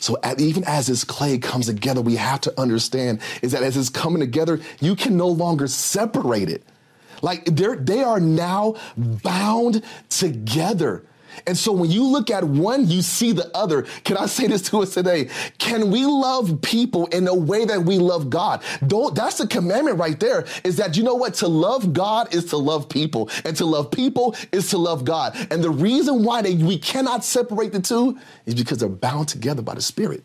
So 0.00 0.18
even 0.38 0.64
as 0.64 0.88
this 0.88 1.04
clay 1.04 1.38
comes 1.38 1.66
together, 1.66 2.00
we 2.00 2.16
have 2.16 2.40
to 2.42 2.60
understand 2.60 3.20
is 3.40 3.52
that 3.52 3.62
as 3.62 3.76
it's 3.76 3.88
coming 3.88 4.18
together, 4.18 4.60
you 4.80 4.96
can 4.96 5.16
no 5.16 5.28
longer 5.28 5.68
separate 5.68 6.48
it. 6.48 6.64
Like 7.20 7.44
they 7.44 8.02
are 8.02 8.18
now 8.18 8.74
bound 8.96 9.84
together. 10.08 11.04
And 11.46 11.56
so 11.56 11.72
when 11.72 11.90
you 11.90 12.04
look 12.04 12.30
at 12.30 12.44
one, 12.44 12.88
you 12.88 13.02
see 13.02 13.32
the 13.32 13.50
other. 13.56 13.82
Can 14.04 14.16
I 14.16 14.26
say 14.26 14.46
this 14.46 14.62
to 14.70 14.82
us 14.82 14.94
today? 14.94 15.28
Can 15.58 15.90
we 15.90 16.04
love 16.06 16.60
people 16.62 17.06
in 17.06 17.26
a 17.28 17.34
way 17.34 17.64
that 17.64 17.82
we 17.82 17.98
love 17.98 18.30
God? 18.30 18.62
Don't, 18.86 19.14
that's 19.14 19.38
the 19.38 19.46
commandment 19.46 19.98
right 19.98 20.18
there 20.18 20.46
is 20.64 20.76
that 20.76 20.96
you 20.96 21.02
know 21.02 21.14
what? 21.14 21.34
To 21.34 21.48
love 21.48 21.92
God 21.92 22.34
is 22.34 22.46
to 22.46 22.56
love 22.56 22.88
people 22.88 23.30
and 23.44 23.56
to 23.56 23.64
love 23.64 23.90
people 23.90 24.36
is 24.52 24.70
to 24.70 24.78
love 24.78 25.04
God. 25.04 25.36
And 25.50 25.62
the 25.62 25.70
reason 25.70 26.24
why 26.24 26.42
they, 26.42 26.54
we 26.54 26.78
cannot 26.78 27.24
separate 27.24 27.72
the 27.72 27.80
two 27.80 28.18
is 28.46 28.54
because 28.54 28.78
they're 28.78 28.88
bound 28.88 29.28
together 29.28 29.62
by 29.62 29.74
the 29.74 29.82
Spirit. 29.82 30.24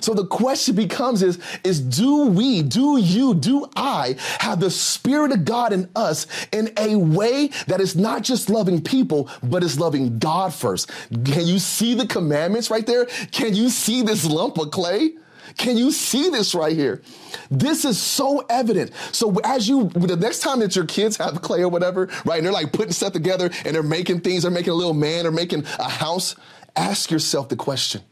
So 0.00 0.14
the 0.14 0.26
question 0.26 0.76
becomes 0.76 1.22
is, 1.22 1.38
is 1.64 1.80
do 1.80 2.26
we, 2.26 2.62
do 2.62 2.98
you, 2.98 3.34
do 3.34 3.66
I 3.76 4.16
have 4.38 4.60
the 4.60 4.70
Spirit 4.70 5.32
of 5.32 5.44
God 5.44 5.72
in 5.72 5.88
us 5.96 6.26
in 6.52 6.72
a 6.76 6.96
way 6.96 7.48
that 7.66 7.80
is 7.80 7.96
not 7.96 8.22
just 8.22 8.50
loving 8.50 8.82
people, 8.82 9.28
but 9.42 9.62
is 9.62 9.78
loving 9.78 10.18
God 10.18 10.54
first? 10.54 10.90
Can 11.24 11.46
you 11.46 11.58
see 11.58 11.94
the 11.94 12.06
commandments 12.06 12.70
right 12.70 12.86
there? 12.86 13.06
Can 13.32 13.54
you 13.54 13.68
see 13.68 14.02
this 14.02 14.24
lump 14.24 14.58
of 14.58 14.70
clay? 14.70 15.12
Can 15.56 15.76
you 15.76 15.90
see 15.90 16.30
this 16.30 16.54
right 16.54 16.76
here? 16.76 17.02
This 17.50 17.84
is 17.84 18.00
so 18.00 18.44
evident. 18.48 18.92
So 19.12 19.34
as 19.44 19.68
you, 19.68 19.88
the 19.88 20.16
next 20.16 20.40
time 20.40 20.60
that 20.60 20.76
your 20.76 20.86
kids 20.86 21.16
have 21.16 21.42
clay 21.42 21.62
or 21.62 21.68
whatever, 21.68 22.08
right, 22.24 22.38
and 22.38 22.46
they're 22.46 22.52
like 22.52 22.72
putting 22.72 22.92
stuff 22.92 23.12
together 23.12 23.50
and 23.64 23.74
they're 23.74 23.82
making 23.82 24.20
things, 24.20 24.42
they're 24.42 24.52
making 24.52 24.72
a 24.72 24.76
little 24.76 24.94
man 24.94 25.26
or 25.26 25.30
making 25.30 25.64
a 25.78 25.88
house, 25.88 26.36
ask 26.76 27.10
yourself 27.10 27.48
the 27.48 27.56
question, 27.56 28.02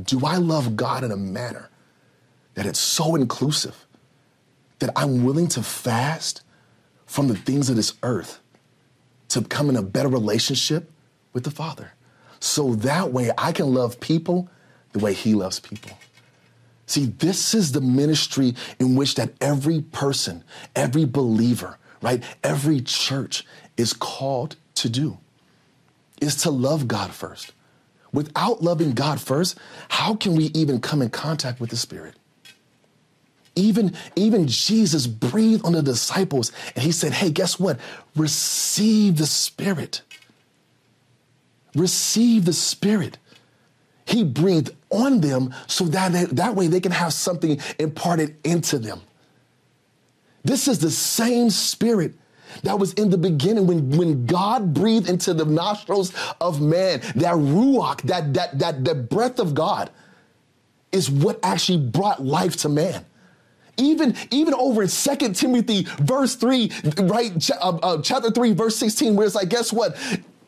do 0.00 0.24
I 0.24 0.36
love 0.36 0.76
God 0.76 1.04
in 1.04 1.10
a 1.10 1.16
manner 1.16 1.68
that 2.54 2.66
it's 2.66 2.78
so 2.78 3.14
inclusive 3.14 3.86
that 4.78 4.90
I'm 4.96 5.24
willing 5.24 5.48
to 5.48 5.62
fast 5.62 6.42
from 7.06 7.28
the 7.28 7.36
things 7.36 7.68
of 7.68 7.76
this 7.76 7.94
earth 8.02 8.40
to 9.28 9.42
come 9.42 9.68
in 9.68 9.76
a 9.76 9.82
better 9.82 10.08
relationship 10.08 10.90
with 11.32 11.44
the 11.44 11.50
Father? 11.50 11.92
So 12.40 12.74
that 12.76 13.12
way 13.12 13.30
I 13.36 13.52
can 13.52 13.72
love 13.72 14.00
people 14.00 14.48
the 14.92 14.98
way 14.98 15.12
He 15.14 15.34
loves 15.34 15.60
people. 15.60 15.98
See, 16.86 17.06
this 17.06 17.54
is 17.54 17.72
the 17.72 17.80
ministry 17.80 18.54
in 18.78 18.96
which 18.96 19.14
that 19.14 19.32
every 19.40 19.80
person, 19.80 20.42
every 20.74 21.04
believer, 21.04 21.78
right, 22.00 22.22
every 22.42 22.80
church 22.80 23.46
is 23.76 23.92
called 23.92 24.56
to 24.74 24.88
do, 24.88 25.18
is 26.20 26.36
to 26.36 26.50
love 26.50 26.88
God 26.88 27.12
first 27.12 27.52
Without 28.12 28.62
loving 28.62 28.92
God 28.92 29.20
first, 29.20 29.58
how 29.88 30.14
can 30.14 30.34
we 30.34 30.44
even 30.46 30.80
come 30.80 31.00
in 31.00 31.10
contact 31.10 31.60
with 31.60 31.70
the 31.70 31.76
Spirit? 31.76 32.14
Even, 33.54 33.94
even 34.16 34.46
Jesus 34.48 35.06
breathed 35.06 35.64
on 35.64 35.72
the 35.72 35.82
disciples 35.82 36.52
and 36.74 36.82
he 36.82 36.92
said, 36.92 37.12
Hey, 37.12 37.30
guess 37.30 37.58
what? 37.58 37.78
Receive 38.16 39.16
the 39.16 39.26
Spirit. 39.26 40.02
Receive 41.74 42.44
the 42.44 42.52
Spirit. 42.52 43.18
He 44.04 44.24
breathed 44.24 44.70
on 44.90 45.20
them 45.20 45.54
so 45.66 45.84
that 45.84 46.12
they, 46.12 46.24
that 46.24 46.54
way 46.54 46.66
they 46.66 46.80
can 46.80 46.92
have 46.92 47.12
something 47.12 47.60
imparted 47.78 48.36
into 48.44 48.78
them. 48.78 49.00
This 50.44 50.66
is 50.66 50.80
the 50.80 50.90
same 50.90 51.50
Spirit 51.50 52.14
that 52.62 52.78
was 52.78 52.92
in 52.94 53.10
the 53.10 53.18
beginning 53.18 53.66
when, 53.66 53.90
when 53.90 54.26
God 54.26 54.74
breathed 54.74 55.08
into 55.08 55.34
the 55.34 55.44
nostrils 55.44 56.12
of 56.40 56.60
man, 56.60 57.00
that 57.16 57.34
ruach, 57.34 58.02
that, 58.02 58.34
that, 58.34 58.58
that, 58.58 58.84
that 58.84 59.08
breath 59.08 59.38
of 59.38 59.54
God 59.54 59.90
is 60.92 61.10
what 61.10 61.38
actually 61.42 61.78
brought 61.78 62.22
life 62.22 62.56
to 62.58 62.68
man. 62.68 63.04
Even, 63.78 64.14
even 64.30 64.52
over 64.54 64.82
in 64.82 64.88
Second 64.88 65.34
Timothy 65.34 65.86
verse 65.98 66.34
3, 66.36 66.70
right, 66.98 67.40
ch- 67.40 67.52
uh, 67.52 67.78
uh, 67.82 68.02
chapter 68.02 68.30
3, 68.30 68.52
verse 68.52 68.76
16, 68.76 69.16
where 69.16 69.26
it's 69.26 69.34
like, 69.34 69.48
guess 69.48 69.72
what? 69.72 69.96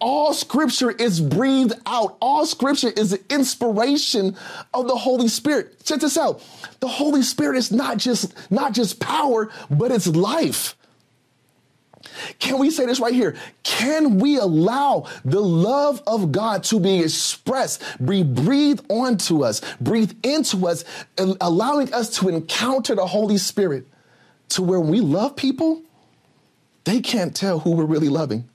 all 0.05 0.35
scripture 0.35 0.90
is 0.90 1.19
breathed 1.19 1.73
out. 1.87 2.19
All 2.21 2.45
scripture 2.45 2.90
is 2.90 3.12
the 3.12 3.21
inspiration 3.31 4.37
of 4.75 4.87
the 4.87 4.97
Holy 4.97 5.29
Spirit. 5.29 5.83
Check 5.83 6.01
this 6.01 6.19
out. 6.19 6.43
The 6.81 6.88
Holy 6.88 7.23
Spirit 7.23 7.57
is 7.57 7.73
not 7.73 7.97
just, 7.97 8.35
not 8.51 8.75
just 8.75 9.01
power, 9.01 9.51
but 9.71 9.90
it's 9.90 10.07
life. 10.07 10.77
Can 12.38 12.59
we 12.59 12.70
say 12.70 12.87
this 12.87 13.00
right 13.00 13.14
here? 13.14 13.37
Can 13.62 14.18
we 14.18 14.38
allow 14.38 15.07
the 15.24 15.40
love 15.40 16.03
of 16.07 16.33
God 16.33 16.64
to 16.64 16.81
be 16.81 17.00
expressed, 17.00 17.83
be 18.05 18.22
breathed 18.22 18.85
onto 18.88 19.44
us, 19.44 19.61
breathe 19.81 20.12
into 20.22 20.66
us, 20.66 20.85
allowing 21.18 21.92
us 21.92 22.11
to 22.18 22.29
encounter 22.29 22.94
the 22.94 23.07
Holy 23.07 23.38
Spirit 23.38 23.87
to 24.50 24.62
where 24.62 24.81
we 24.81 25.00
love 25.00 25.37
people, 25.37 25.83
they 26.85 27.00
can't 27.00 27.35
tell 27.35 27.61
who 27.61 27.72
we're 27.72 27.85
really 27.85 28.09
loving. 28.09 28.48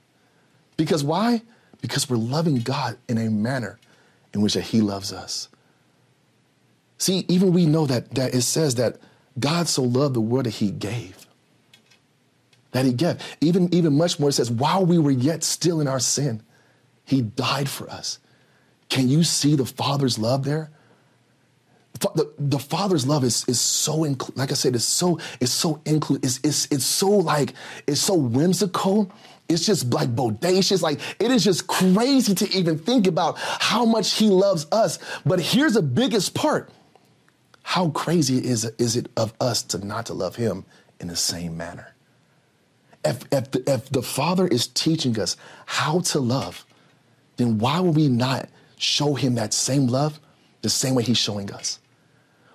Because 0.76 1.04
why? 1.04 1.42
Because 1.80 2.08
we're 2.08 2.16
loving 2.16 2.60
God 2.60 2.96
in 3.08 3.18
a 3.18 3.28
manner 3.28 3.78
in 4.32 4.40
which 4.40 4.54
that 4.54 4.62
He 4.62 4.80
loves 4.80 5.12
us. 5.12 5.48
See, 6.98 7.24
even 7.28 7.52
we 7.52 7.66
know 7.66 7.86
that, 7.86 8.14
that 8.14 8.34
it 8.34 8.42
says 8.42 8.76
that 8.76 8.98
God 9.38 9.68
so 9.68 9.82
loved 9.82 10.14
the 10.14 10.20
world 10.20 10.46
that 10.46 10.54
He 10.54 10.70
gave 10.70 11.26
that 12.72 12.84
he 12.84 12.92
gave. 12.92 13.16
Even, 13.40 13.72
even 13.74 13.96
much 13.96 14.18
more, 14.20 14.28
it 14.28 14.34
says, 14.34 14.50
while 14.50 14.84
we 14.84 14.98
were 14.98 15.10
yet 15.10 15.42
still 15.42 15.80
in 15.80 15.88
our 15.88 16.00
sin, 16.00 16.42
he 17.04 17.22
died 17.22 17.68
for 17.68 17.90
us. 17.90 18.18
Can 18.88 19.08
you 19.08 19.24
see 19.24 19.56
the 19.56 19.66
Father's 19.66 20.18
love 20.18 20.44
there? 20.44 20.70
The, 22.00 22.32
the 22.38 22.58
Father's 22.58 23.06
love 23.06 23.24
is, 23.24 23.44
is 23.46 23.60
so, 23.60 23.96
like 24.34 24.50
I 24.50 24.54
said, 24.54 24.74
it's 24.74 24.84
so, 24.84 25.18
it's 25.40 25.52
so 25.52 25.82
include, 25.84 26.24
it's, 26.24 26.40
it's, 26.42 26.66
it's 26.70 26.84
so 26.84 27.08
like, 27.08 27.52
it's 27.86 28.00
so 28.00 28.14
whimsical. 28.14 29.12
It's 29.48 29.66
just 29.66 29.92
like 29.92 30.14
bodacious. 30.14 30.80
Like 30.80 31.00
it 31.18 31.30
is 31.30 31.44
just 31.44 31.66
crazy 31.66 32.34
to 32.36 32.50
even 32.56 32.78
think 32.78 33.06
about 33.06 33.36
how 33.38 33.84
much 33.84 34.14
he 34.14 34.28
loves 34.28 34.66
us. 34.72 34.98
But 35.26 35.40
here's 35.40 35.74
the 35.74 35.82
biggest 35.82 36.34
part. 36.34 36.70
How 37.62 37.90
crazy 37.90 38.38
is, 38.38 38.64
is 38.78 38.96
it 38.96 39.10
of 39.16 39.34
us 39.40 39.62
to 39.64 39.84
not 39.84 40.06
to 40.06 40.14
love 40.14 40.36
him 40.36 40.64
in 41.00 41.08
the 41.08 41.16
same 41.16 41.56
manner? 41.56 41.94
If, 43.04 43.24
if, 43.32 43.50
the, 43.50 43.62
if 43.72 43.88
the 43.88 44.02
Father 44.02 44.46
is 44.46 44.66
teaching 44.68 45.18
us 45.18 45.36
how 45.66 46.00
to 46.00 46.20
love, 46.20 46.64
then 47.36 47.58
why 47.58 47.80
would 47.80 47.96
we 47.96 48.08
not 48.08 48.48
show 48.76 49.14
him 49.14 49.34
that 49.36 49.54
same 49.54 49.86
love 49.86 50.20
the 50.62 50.70
same 50.70 50.94
way 50.94 51.02
He's 51.02 51.18
showing 51.18 51.50
us? 51.52 51.78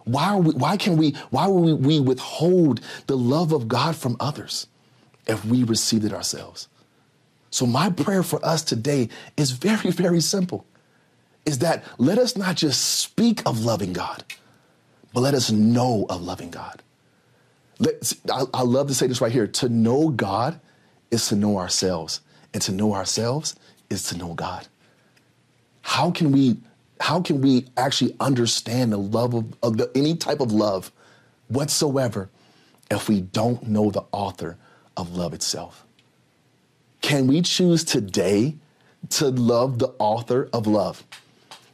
Why, 0.04 0.30
are 0.30 0.38
we, 0.38 0.54
why 0.54 0.78
can 0.78 0.98
we, 0.98 1.12
why 1.32 1.48
will 1.48 1.62
we, 1.62 1.74
we 1.74 2.00
withhold 2.00 2.80
the 3.08 3.18
love 3.18 3.52
of 3.52 3.68
God 3.68 3.96
from 3.96 4.16
others 4.20 4.68
if 5.26 5.44
we 5.44 5.64
received 5.64 6.06
it 6.06 6.14
ourselves? 6.14 6.68
So 7.50 7.66
my 7.66 7.90
prayer 7.90 8.22
for 8.22 8.44
us 8.46 8.62
today 8.62 9.10
is 9.38 9.52
very, 9.52 9.90
very 9.90 10.22
simple. 10.22 10.66
Is 11.46 11.60
that 11.60 11.84
let 11.98 12.18
us 12.18 12.36
not 12.36 12.56
just 12.56 13.00
speak 13.00 13.42
of 13.46 13.64
loving 13.64 13.94
God, 13.94 14.24
but 15.14 15.22
let 15.22 15.34
us 15.34 15.52
know 15.52 16.06
of 16.10 16.22
loving 16.22 16.52
God. 16.52 16.82
I, 17.82 18.44
I 18.54 18.62
love 18.62 18.88
to 18.88 18.94
say 18.94 19.08
this 19.08 19.22
right 19.22 19.32
here. 19.32 19.48
To 19.48 19.70
know 19.70 20.10
God 20.10 20.60
is 21.12 21.28
to 21.28 21.36
know 21.36 21.58
ourselves. 21.58 22.22
And 22.54 22.62
to 22.64 22.72
know 22.72 22.94
ourselves 22.94 23.56
is 23.90 24.04
to 24.04 24.18
know 24.18 24.34
God. 24.34 24.68
How 25.82 26.12
can 26.12 26.32
we 26.32 26.58
how 27.02 27.22
can 27.22 27.42
we 27.42 27.68
actually 27.76 28.16
understand 28.22 28.94
the 28.94 28.98
love 28.98 29.34
of, 29.34 29.54
of 29.62 29.78
the, 29.78 29.92
any 29.96 30.16
type 30.16 30.40
of 30.40 30.54
love 30.54 30.92
whatsoever 31.50 32.30
if 32.90 33.10
we 33.10 33.20
don't 33.20 33.68
know 33.68 33.92
the 33.92 34.04
author 34.14 34.58
of 34.96 35.16
love 35.16 35.34
itself? 35.34 35.86
Can 37.02 37.28
we 37.28 37.42
choose 37.42 37.84
today 37.84 38.56
to 39.10 39.28
love 39.28 39.80
the 39.80 39.94
author 40.00 40.50
of 40.54 40.66
love? 40.68 41.04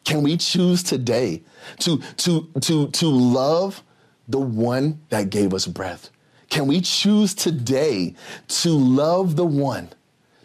Can 0.04 0.24
we 0.24 0.36
choose 0.38 0.82
today 0.84 1.44
to, 1.80 2.00
to, 2.18 2.50
to, 2.62 2.88
to 2.88 3.08
love 3.08 3.84
the 4.32 4.40
one 4.40 5.02
that 5.10 5.30
gave 5.30 5.54
us 5.54 5.68
breath? 5.68 6.10
Can 6.50 6.68
we 6.68 6.82
choose 6.82 7.34
today 7.34 8.16
to 8.48 8.70
love 8.70 9.36
the 9.36 9.46
one 9.46 9.90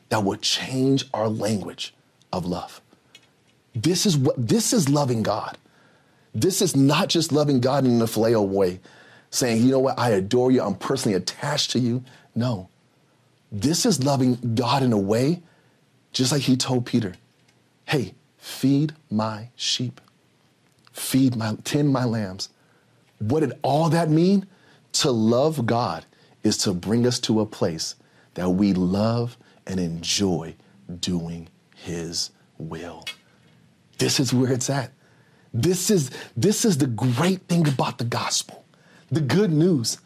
that 0.08 0.24
will 0.24 0.36
change 0.36 1.04
our 1.14 1.28
language 1.28 1.94
of 2.32 2.46
love? 2.46 2.80
This 3.74 4.06
is 4.06 4.16
what 4.16 4.34
this 4.36 4.72
is 4.72 4.88
loving 4.88 5.22
God. 5.22 5.58
This 6.34 6.60
is 6.60 6.76
not 6.76 7.08
just 7.08 7.32
loving 7.32 7.60
God 7.60 7.84
in 7.84 8.00
a 8.00 8.04
phileo 8.04 8.46
way, 8.46 8.80
saying, 9.30 9.62
you 9.62 9.70
know 9.70 9.78
what, 9.78 9.98
I 9.98 10.10
adore 10.10 10.50
you, 10.50 10.62
I'm 10.62 10.74
personally 10.74 11.16
attached 11.16 11.70
to 11.72 11.78
you. 11.78 12.04
No. 12.34 12.68
This 13.50 13.86
is 13.86 14.04
loving 14.04 14.54
God 14.54 14.82
in 14.82 14.92
a 14.92 14.98
way, 14.98 15.42
just 16.12 16.32
like 16.32 16.42
he 16.42 16.56
told 16.56 16.84
Peter, 16.84 17.14
hey, 17.86 18.14
feed 18.38 18.94
my 19.10 19.48
sheep, 19.56 20.00
feed 20.92 21.36
my, 21.36 21.56
tend 21.64 21.92
my 21.92 22.04
lambs. 22.04 22.50
What 23.18 23.40
did 23.40 23.52
all 23.62 23.88
that 23.90 24.10
mean? 24.10 24.46
To 24.92 25.10
love 25.10 25.66
God 25.66 26.04
is 26.42 26.56
to 26.58 26.72
bring 26.72 27.06
us 27.06 27.18
to 27.20 27.40
a 27.40 27.46
place 27.46 27.94
that 28.34 28.50
we 28.50 28.72
love 28.72 29.36
and 29.66 29.80
enjoy 29.80 30.54
doing 31.00 31.48
his 31.74 32.30
will. 32.58 33.04
This 33.98 34.20
is 34.20 34.32
where 34.32 34.52
it's 34.52 34.70
at. 34.70 34.92
This 35.52 35.90
is, 35.90 36.10
this 36.36 36.64
is 36.64 36.78
the 36.78 36.86
great 36.86 37.42
thing 37.48 37.66
about 37.66 37.98
the 37.98 38.04
gospel, 38.04 38.64
the 39.10 39.20
good 39.20 39.52
news, 39.52 39.98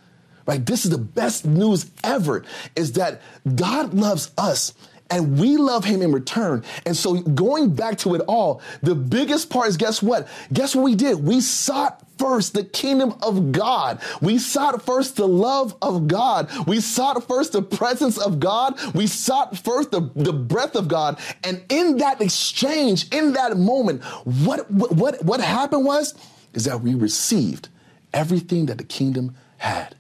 right? 0.46 0.64
This 0.64 0.84
is 0.84 0.90
the 0.90 0.98
best 0.98 1.44
news 1.44 1.90
ever 2.04 2.44
is 2.76 2.92
that 2.92 3.20
God 3.56 3.94
loves 3.94 4.30
us 4.38 4.74
and 5.10 5.38
we 5.38 5.56
love 5.56 5.84
him 5.84 6.02
in 6.02 6.12
return. 6.12 6.64
And 6.86 6.96
so 6.96 7.14
going 7.20 7.74
back 7.74 7.98
to 7.98 8.14
it 8.14 8.22
all, 8.28 8.62
the 8.82 8.94
biggest 8.94 9.50
part 9.50 9.68
is 9.68 9.76
guess 9.76 10.02
what? 10.02 10.28
Guess 10.52 10.74
what 10.74 10.82
we 10.82 10.94
did? 10.94 11.24
We 11.24 11.40
sought 11.40 12.02
first 12.18 12.52
the 12.52 12.64
kingdom 12.64 13.14
of 13.22 13.50
God. 13.50 14.00
We 14.20 14.38
sought 14.38 14.82
first 14.82 15.16
the 15.16 15.26
love 15.26 15.74
of 15.80 16.06
God. 16.06 16.50
We 16.66 16.80
sought 16.80 17.26
first 17.26 17.52
the 17.52 17.62
presence 17.62 18.18
of 18.18 18.38
God. 18.38 18.78
We 18.94 19.06
sought 19.06 19.56
first 19.56 19.90
the, 19.90 20.10
the 20.14 20.32
breath 20.32 20.76
of 20.76 20.86
God. 20.86 21.18
And 21.44 21.62
in 21.70 21.96
that 21.96 22.20
exchange, 22.20 23.08
in 23.10 23.32
that 23.32 23.56
moment, 23.56 24.04
what, 24.24 24.70
what, 24.70 25.24
what 25.24 25.40
happened 25.40 25.86
was, 25.86 26.14
is 26.52 26.64
that 26.64 26.82
we 26.82 26.94
received 26.94 27.68
everything 28.12 28.66
that 28.66 28.78
the 28.78 28.84
kingdom 28.84 29.34
had 29.56 29.94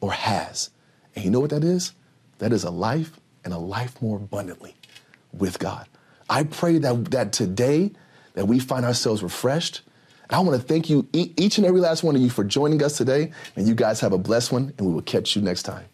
or 0.00 0.12
has. 0.12 0.70
And 1.14 1.24
you 1.24 1.30
know 1.30 1.40
what 1.40 1.50
that 1.50 1.64
is? 1.64 1.92
That 2.38 2.52
is 2.52 2.64
a 2.64 2.70
life 2.70 3.20
and 3.44 3.52
a 3.52 3.58
life 3.58 4.00
more 4.02 4.16
abundantly 4.16 4.74
with 5.32 5.58
God. 5.58 5.86
I 6.28 6.44
pray 6.44 6.78
that, 6.78 7.10
that 7.10 7.32
today 7.32 7.92
that 8.34 8.46
we 8.46 8.58
find 8.58 8.84
ourselves 8.84 9.22
refreshed. 9.22 9.82
And 10.28 10.32
I 10.36 10.40
want 10.40 10.60
to 10.60 10.66
thank 10.66 10.88
you, 10.88 11.06
each 11.12 11.58
and 11.58 11.66
every 11.66 11.80
last 11.80 12.02
one 12.02 12.16
of 12.16 12.22
you, 12.22 12.30
for 12.30 12.44
joining 12.44 12.82
us 12.82 12.96
today. 12.96 13.32
And 13.56 13.68
you 13.68 13.74
guys 13.74 14.00
have 14.00 14.12
a 14.12 14.18
blessed 14.18 14.52
one, 14.52 14.72
and 14.78 14.86
we 14.86 14.94
will 14.94 15.02
catch 15.02 15.36
you 15.36 15.42
next 15.42 15.64
time. 15.64 15.84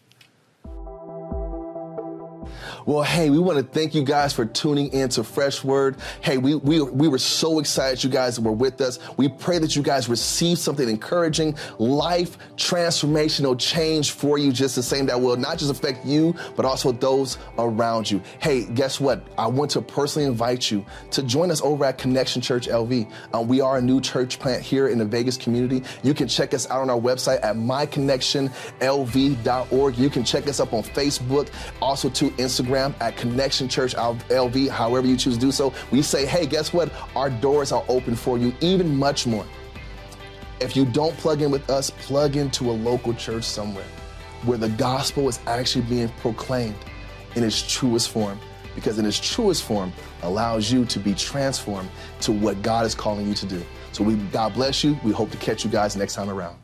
Well, 2.85 3.03
hey, 3.03 3.29
we 3.29 3.37
want 3.37 3.59
to 3.59 3.63
thank 3.63 3.93
you 3.93 4.03
guys 4.03 4.33
for 4.33 4.43
tuning 4.43 4.91
in 4.91 5.07
to 5.09 5.23
Fresh 5.23 5.63
Word. 5.63 5.97
Hey, 6.21 6.39
we, 6.39 6.55
we, 6.55 6.81
we 6.81 7.07
were 7.07 7.19
so 7.19 7.59
excited 7.59 8.03
you 8.03 8.09
guys 8.09 8.39
were 8.39 8.51
with 8.51 8.81
us. 8.81 8.97
We 9.17 9.29
pray 9.29 9.59
that 9.59 9.75
you 9.75 9.83
guys 9.83 10.09
receive 10.09 10.57
something 10.57 10.89
encouraging, 10.89 11.55
life 11.77 12.39
transformational 12.55 13.59
change 13.59 14.09
for 14.11 14.39
you, 14.39 14.51
just 14.51 14.75
the 14.75 14.81
same 14.81 15.05
that 15.05 15.21
will 15.21 15.37
not 15.37 15.59
just 15.59 15.69
affect 15.69 16.03
you, 16.03 16.33
but 16.55 16.65
also 16.65 16.91
those 16.91 17.37
around 17.59 18.09
you. 18.09 18.19
Hey, 18.39 18.65
guess 18.65 18.99
what? 18.99 19.21
I 19.37 19.45
want 19.45 19.69
to 19.71 19.81
personally 19.81 20.27
invite 20.27 20.71
you 20.71 20.83
to 21.11 21.21
join 21.21 21.51
us 21.51 21.61
over 21.61 21.85
at 21.85 21.99
Connection 21.99 22.41
Church 22.41 22.67
LV. 22.67 23.11
Um, 23.33 23.47
we 23.47 23.61
are 23.61 23.77
a 23.77 23.81
new 23.81 24.01
church 24.01 24.39
plant 24.39 24.63
here 24.63 24.87
in 24.87 24.97
the 24.97 25.05
Vegas 25.05 25.37
community. 25.37 25.83
You 26.01 26.15
can 26.15 26.27
check 26.27 26.55
us 26.55 26.67
out 26.71 26.81
on 26.81 26.89
our 26.89 26.99
website 26.99 27.43
at 27.43 27.55
myconnectionlv.org. 27.55 29.97
You 29.97 30.09
can 30.09 30.23
check 30.23 30.47
us 30.47 30.59
up 30.59 30.73
on 30.73 30.81
Facebook, 30.81 31.49
also 31.79 32.09
to 32.09 32.31
Instagram 32.31 32.70
Instagram 32.71 32.93
at 33.01 33.17
Connection 33.17 33.67
Church 33.67 33.95
LV, 33.95 34.69
however 34.69 35.07
you 35.07 35.17
choose 35.17 35.35
to 35.35 35.39
do 35.39 35.51
so. 35.51 35.73
We 35.91 36.01
say, 36.01 36.25
hey, 36.25 36.45
guess 36.45 36.73
what? 36.73 36.91
Our 37.15 37.29
doors 37.29 37.71
are 37.71 37.83
open 37.87 38.15
for 38.15 38.37
you, 38.37 38.53
even 38.61 38.95
much 38.95 39.27
more. 39.27 39.45
If 40.59 40.75
you 40.75 40.85
don't 40.85 41.15
plug 41.17 41.41
in 41.41 41.51
with 41.51 41.69
us, 41.69 41.89
plug 41.89 42.35
into 42.35 42.69
a 42.69 42.73
local 42.73 43.13
church 43.13 43.43
somewhere 43.43 43.85
where 44.43 44.57
the 44.57 44.69
gospel 44.69 45.27
is 45.27 45.39
actually 45.47 45.85
being 45.85 46.09
proclaimed 46.19 46.75
in 47.35 47.43
its 47.43 47.61
truest 47.71 48.09
form. 48.09 48.39
Because 48.73 48.97
in 48.99 49.05
its 49.05 49.19
truest 49.19 49.63
form 49.63 49.91
allows 50.23 50.71
you 50.71 50.85
to 50.85 50.99
be 50.99 51.13
transformed 51.13 51.89
to 52.21 52.31
what 52.31 52.61
God 52.61 52.85
is 52.85 52.95
calling 52.95 53.27
you 53.27 53.33
to 53.33 53.45
do. 53.45 53.61
So 53.91 54.03
we 54.03 54.15
God 54.15 54.53
bless 54.53 54.83
you. 54.83 54.97
We 55.03 55.11
hope 55.11 55.29
to 55.31 55.37
catch 55.37 55.65
you 55.65 55.69
guys 55.69 55.97
next 55.97 56.15
time 56.15 56.29
around. 56.29 56.55